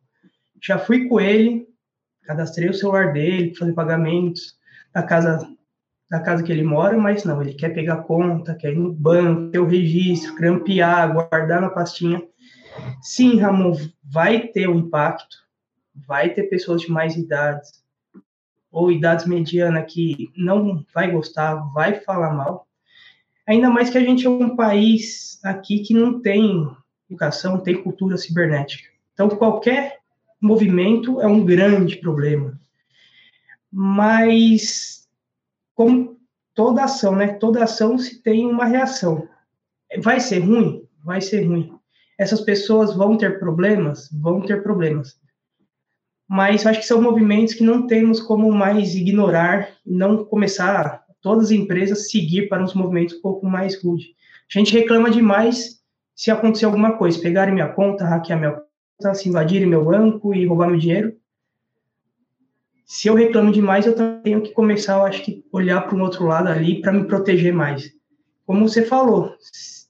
Já 0.62 0.78
fui 0.78 1.08
com 1.08 1.20
ele, 1.20 1.66
cadastrei 2.22 2.68
o 2.68 2.74
celular 2.74 3.12
dele, 3.12 3.54
fazer 3.54 3.72
pagamentos 3.72 4.54
da 4.92 5.02
casa 5.02 5.48
da 6.10 6.20
casa 6.20 6.42
que 6.42 6.52
ele 6.52 6.62
mora, 6.62 6.96
mas 6.96 7.24
não, 7.24 7.40
ele 7.40 7.54
quer 7.54 7.70
pegar 7.70 8.02
conta, 8.02 8.54
quer 8.54 8.72
ir 8.72 8.78
no 8.78 8.92
banco, 8.92 9.50
ter 9.50 9.58
o 9.58 9.66
registro, 9.66 10.34
grampear, 10.36 11.12
guardar 11.12 11.60
na 11.60 11.70
pastinha. 11.70 12.22
Sim, 13.00 13.38
Ramon, 13.38 13.76
vai 14.02 14.48
ter 14.48 14.68
um 14.68 14.78
impacto, 14.78 15.36
vai 15.94 16.30
ter 16.30 16.44
pessoas 16.44 16.82
de 16.82 16.90
mais 16.90 17.16
idades, 17.16 17.84
ou 18.70 18.90
idades 18.90 19.26
mediana 19.26 19.82
que 19.82 20.30
não 20.36 20.84
vai 20.92 21.10
gostar, 21.10 21.54
vai 21.72 22.00
falar 22.00 22.34
mal. 22.34 22.66
Ainda 23.46 23.70
mais 23.70 23.90
que 23.90 23.98
a 23.98 24.00
gente 24.00 24.26
é 24.26 24.30
um 24.30 24.56
país 24.56 25.38
aqui 25.44 25.80
que 25.80 25.94
não 25.94 26.20
tem 26.20 26.68
educação, 27.08 27.60
tem 27.60 27.82
cultura 27.82 28.16
cibernética. 28.16 28.88
Então, 29.12 29.28
qualquer 29.28 29.98
movimento 30.40 31.20
é 31.20 31.26
um 31.26 31.44
grande 31.44 31.96
problema. 31.96 32.58
Mas, 33.70 35.08
como 35.74 36.18
toda 36.54 36.84
ação, 36.84 37.14
né? 37.14 37.28
Toda 37.28 37.64
ação 37.64 37.98
se 37.98 38.22
tem 38.22 38.46
uma 38.46 38.64
reação. 38.64 39.28
Vai 39.98 40.20
ser 40.20 40.38
ruim? 40.40 40.86
Vai 41.04 41.20
ser 41.20 41.44
ruim. 41.44 41.78
Essas 42.18 42.40
pessoas 42.40 42.94
vão 42.94 43.16
ter 43.16 43.38
problemas? 43.38 44.08
Vão 44.12 44.40
ter 44.40 44.62
problemas 44.62 45.18
mas 46.28 46.66
acho 46.66 46.80
que 46.80 46.86
são 46.86 47.02
movimentos 47.02 47.54
que 47.54 47.62
não 47.62 47.86
temos 47.86 48.20
como 48.20 48.50
mais 48.50 48.94
ignorar, 48.94 49.68
não 49.84 50.24
começar 50.24 51.04
todas 51.20 51.44
as 51.46 51.50
empresas 51.50 52.10
seguir 52.10 52.48
para 52.48 52.62
uns 52.62 52.74
movimentos 52.74 53.16
um 53.16 53.22
pouco 53.22 53.46
mais 53.46 53.82
rude. 53.82 54.14
A 54.54 54.58
gente 54.58 54.72
reclama 54.72 55.10
demais 55.10 55.80
se 56.14 56.30
acontecer 56.30 56.64
alguma 56.64 56.96
coisa, 56.96 57.20
pegarem 57.20 57.54
minha 57.54 57.68
conta, 57.68 58.04
hackear 58.04 58.38
minha 58.38 58.52
conta, 58.52 59.14
se 59.14 59.28
invadirem 59.28 59.66
meu 59.66 59.84
banco 59.84 60.34
e 60.34 60.46
roubar 60.46 60.68
meu 60.68 60.78
dinheiro. 60.78 61.14
Se 62.84 63.08
eu 63.08 63.14
reclamo 63.14 63.50
demais, 63.50 63.86
eu 63.86 63.94
tenho 64.22 64.42
que 64.42 64.52
começar, 64.52 64.98
eu 64.98 65.06
acho 65.06 65.22
que, 65.22 65.44
olhar 65.50 65.80
para 65.82 65.96
um 65.96 66.02
outro 66.02 66.26
lado 66.26 66.48
ali 66.48 66.80
para 66.80 66.92
me 66.92 67.04
proteger 67.04 67.52
mais. 67.52 67.90
Como 68.46 68.68
você 68.68 68.82
falou, 68.82 69.34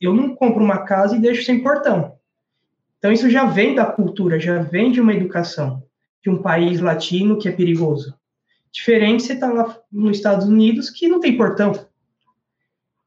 eu 0.05 0.14
não 0.14 0.35
compro 0.35 0.62
uma 0.62 0.79
casa 0.79 1.17
e 1.17 1.21
deixo 1.21 1.45
sem 1.45 1.62
portão. 1.62 2.17
Então, 2.99 3.12
isso 3.12 3.29
já 3.29 3.45
vem 3.45 3.75
da 3.75 3.87
cultura, 3.87 4.40
já 4.40 4.61
vem 4.61 4.90
de 4.90 5.01
uma 5.01 5.12
educação 5.12 5.83
de 6.23 6.31
um 6.31 6.40
país 6.40 6.81
latino 6.81 7.38
que 7.38 7.49
é 7.49 7.53
perigoso. 7.53 8.14
Diferente 8.73 9.23
você 9.23 9.35
está 9.35 9.53
lá 9.53 9.79
nos 9.93 10.17
Estados 10.17 10.47
Unidos 10.47 10.88
que 10.88 11.07
não 11.07 11.21
tem 11.21 11.37
portão. 11.37 11.73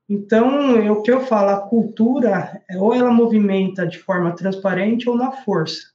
Então, 0.07 0.77
é 0.77 0.89
o 0.89 1.01
que 1.01 1.11
eu 1.11 1.19
falo, 1.21 1.49
a 1.49 1.67
cultura, 1.67 2.61
ou 2.77 2.93
ela 2.93 3.11
movimenta 3.11 3.85
de 3.85 3.97
forma 3.97 4.35
transparente 4.35 5.09
ou 5.09 5.17
na 5.17 5.31
força. 5.31 5.91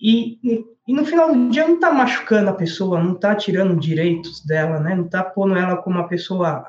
E, 0.00 0.38
e, 0.42 0.64
e 0.88 0.92
no 0.94 1.04
final 1.04 1.34
do 1.34 1.50
dia 1.50 1.66
não 1.66 1.74
está 1.74 1.92
machucando 1.92 2.50
a 2.50 2.54
pessoa, 2.54 3.02
não 3.02 3.12
está 3.12 3.34
tirando 3.34 3.78
direitos 3.78 4.44
dela, 4.44 4.80
né? 4.80 4.94
não 4.94 5.04
está 5.04 5.22
pondo 5.22 5.56
ela 5.56 5.76
como 5.76 5.98
uma 5.98 6.08
pessoa 6.08 6.64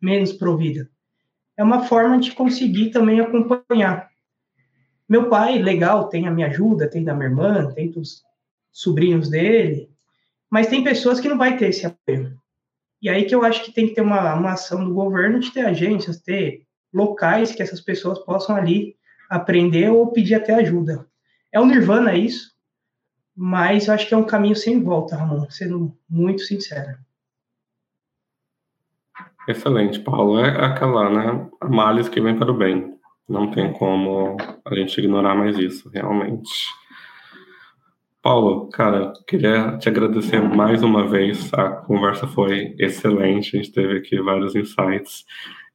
menos 0.00 0.32
provida. 0.32 0.90
É 1.56 1.62
uma 1.62 1.84
forma 1.84 2.18
de 2.18 2.32
conseguir 2.32 2.90
também 2.90 3.20
acompanhar. 3.20 4.10
Meu 5.08 5.28
pai, 5.28 5.58
legal, 5.58 6.08
tem 6.08 6.26
a 6.26 6.30
minha 6.30 6.46
ajuda, 6.46 6.88
tem 6.88 7.04
da 7.04 7.14
minha 7.14 7.28
irmã, 7.28 7.70
tem 7.72 7.90
dos, 7.90 8.22
sobrinhos 8.72 9.28
dele, 9.28 9.90
mas 10.50 10.66
tem 10.66 10.82
pessoas 10.82 11.20
que 11.20 11.28
não 11.28 11.36
vai 11.36 11.56
ter 11.56 11.68
esse 11.68 11.86
apoio. 11.86 12.40
E 13.00 13.08
aí 13.08 13.24
que 13.24 13.34
eu 13.34 13.44
acho 13.44 13.62
que 13.64 13.72
tem 13.72 13.86
que 13.86 13.94
ter 13.94 14.00
uma, 14.00 14.34
uma 14.34 14.52
ação 14.52 14.84
do 14.84 14.94
governo 14.94 15.38
de 15.38 15.52
ter 15.52 15.66
agências, 15.66 16.20
ter 16.20 16.64
locais 16.92 17.52
que 17.52 17.62
essas 17.62 17.80
pessoas 17.80 18.18
possam 18.20 18.56
ali 18.56 18.96
aprender 19.28 19.90
ou 19.90 20.10
pedir 20.10 20.34
até 20.34 20.54
ajuda. 20.54 21.06
É 21.52 21.60
o 21.60 21.66
Nirvana 21.66 22.14
isso, 22.14 22.52
mas 23.36 23.86
eu 23.86 23.94
acho 23.94 24.08
que 24.08 24.14
é 24.14 24.16
um 24.16 24.26
caminho 24.26 24.56
sem 24.56 24.82
volta, 24.82 25.16
Ramon, 25.16 25.50
sendo 25.50 25.96
muito 26.08 26.42
sincero. 26.42 26.96
Excelente, 29.48 30.00
Paulo. 30.00 30.38
É 30.38 30.64
aquela, 30.64 31.10
né? 31.10 31.48
Males 31.68 32.08
que 32.08 32.20
vem 32.20 32.36
para 32.36 32.50
o 32.50 32.56
bem. 32.56 32.94
Não 33.28 33.50
tem 33.50 33.72
como 33.72 34.36
a 34.64 34.74
gente 34.74 34.98
ignorar 34.98 35.34
mais 35.34 35.56
isso, 35.58 35.88
realmente. 35.88 36.50
Paulo, 38.20 38.68
cara, 38.68 39.12
queria 39.26 39.76
te 39.78 39.88
agradecer 39.88 40.40
mais 40.40 40.82
uma 40.82 41.08
vez. 41.08 41.52
A 41.54 41.70
conversa 41.70 42.26
foi 42.28 42.74
excelente, 42.78 43.56
a 43.56 43.60
gente 43.60 43.72
teve 43.72 43.98
aqui 43.98 44.20
vários 44.20 44.54
insights 44.54 45.24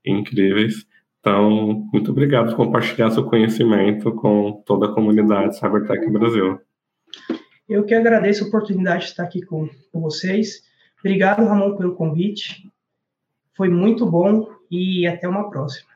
incríveis. 0.05 0.85
Então, 1.19 1.85
muito 1.91 2.11
obrigado 2.11 2.55
por 2.55 2.65
compartilhar 2.65 3.11
seu 3.11 3.25
conhecimento 3.25 4.13
com 4.13 4.63
toda 4.65 4.85
a 4.85 4.93
comunidade 4.93 5.57
CyberTech 5.57 6.09
Brasil. 6.09 6.57
Eu 7.67 7.83
que 7.83 7.93
agradeço 7.93 8.45
a 8.45 8.47
oportunidade 8.47 9.03
de 9.03 9.09
estar 9.09 9.23
aqui 9.23 9.41
com, 9.41 9.67
com 9.91 9.99
vocês. 9.99 10.61
Obrigado, 10.99 11.45
Ramon, 11.45 11.75
pelo 11.75 11.95
convite. 11.95 12.71
Foi 13.57 13.67
muito 13.67 14.05
bom 14.05 14.47
e 14.69 15.07
até 15.07 15.27
uma 15.27 15.49
próxima. 15.49 15.89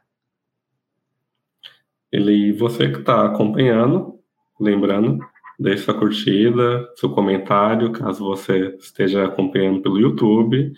E 2.12 2.52
você 2.54 2.92
que 2.92 3.00
está 3.00 3.26
acompanhando, 3.26 4.20
lembrando, 4.60 5.20
deixe 5.58 5.84
sua 5.84 5.94
curtida, 5.94 6.90
seu 6.96 7.12
comentário, 7.12 7.92
caso 7.92 8.26
você 8.26 8.76
esteja 8.80 9.26
acompanhando 9.26 9.82
pelo 9.82 10.00
YouTube. 10.00 10.74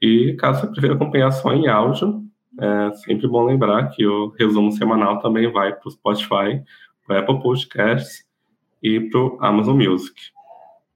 E 0.00 0.34
caso 0.34 0.60
você 0.60 0.66
prefira 0.68 0.94
acompanhar 0.94 1.32
só 1.32 1.52
em 1.52 1.66
áudio, 1.66 2.22
é 2.60 2.92
sempre 2.96 3.26
bom 3.26 3.44
lembrar 3.44 3.88
que 3.88 4.06
o 4.06 4.28
resumo 4.38 4.70
semanal 4.72 5.20
também 5.20 5.50
vai 5.50 5.74
para 5.74 5.88
o 5.88 5.90
Spotify, 5.90 6.62
para 7.06 7.20
Apple 7.20 7.40
Podcasts 7.40 8.24
e 8.82 9.00
para 9.00 9.20
o 9.20 9.38
Amazon 9.40 9.76
Music. 9.76 10.14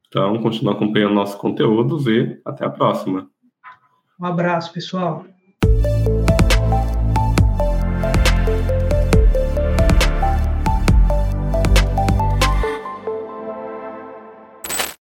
Então, 0.08 0.38
continue 0.42 0.74
acompanhando 0.74 1.14
nossos 1.14 1.36
conteúdos 1.36 2.06
e 2.06 2.38
até 2.44 2.66
a 2.66 2.70
próxima. 2.70 3.31
Um 4.22 4.26
abraço, 4.26 4.72
pessoal. 4.72 5.26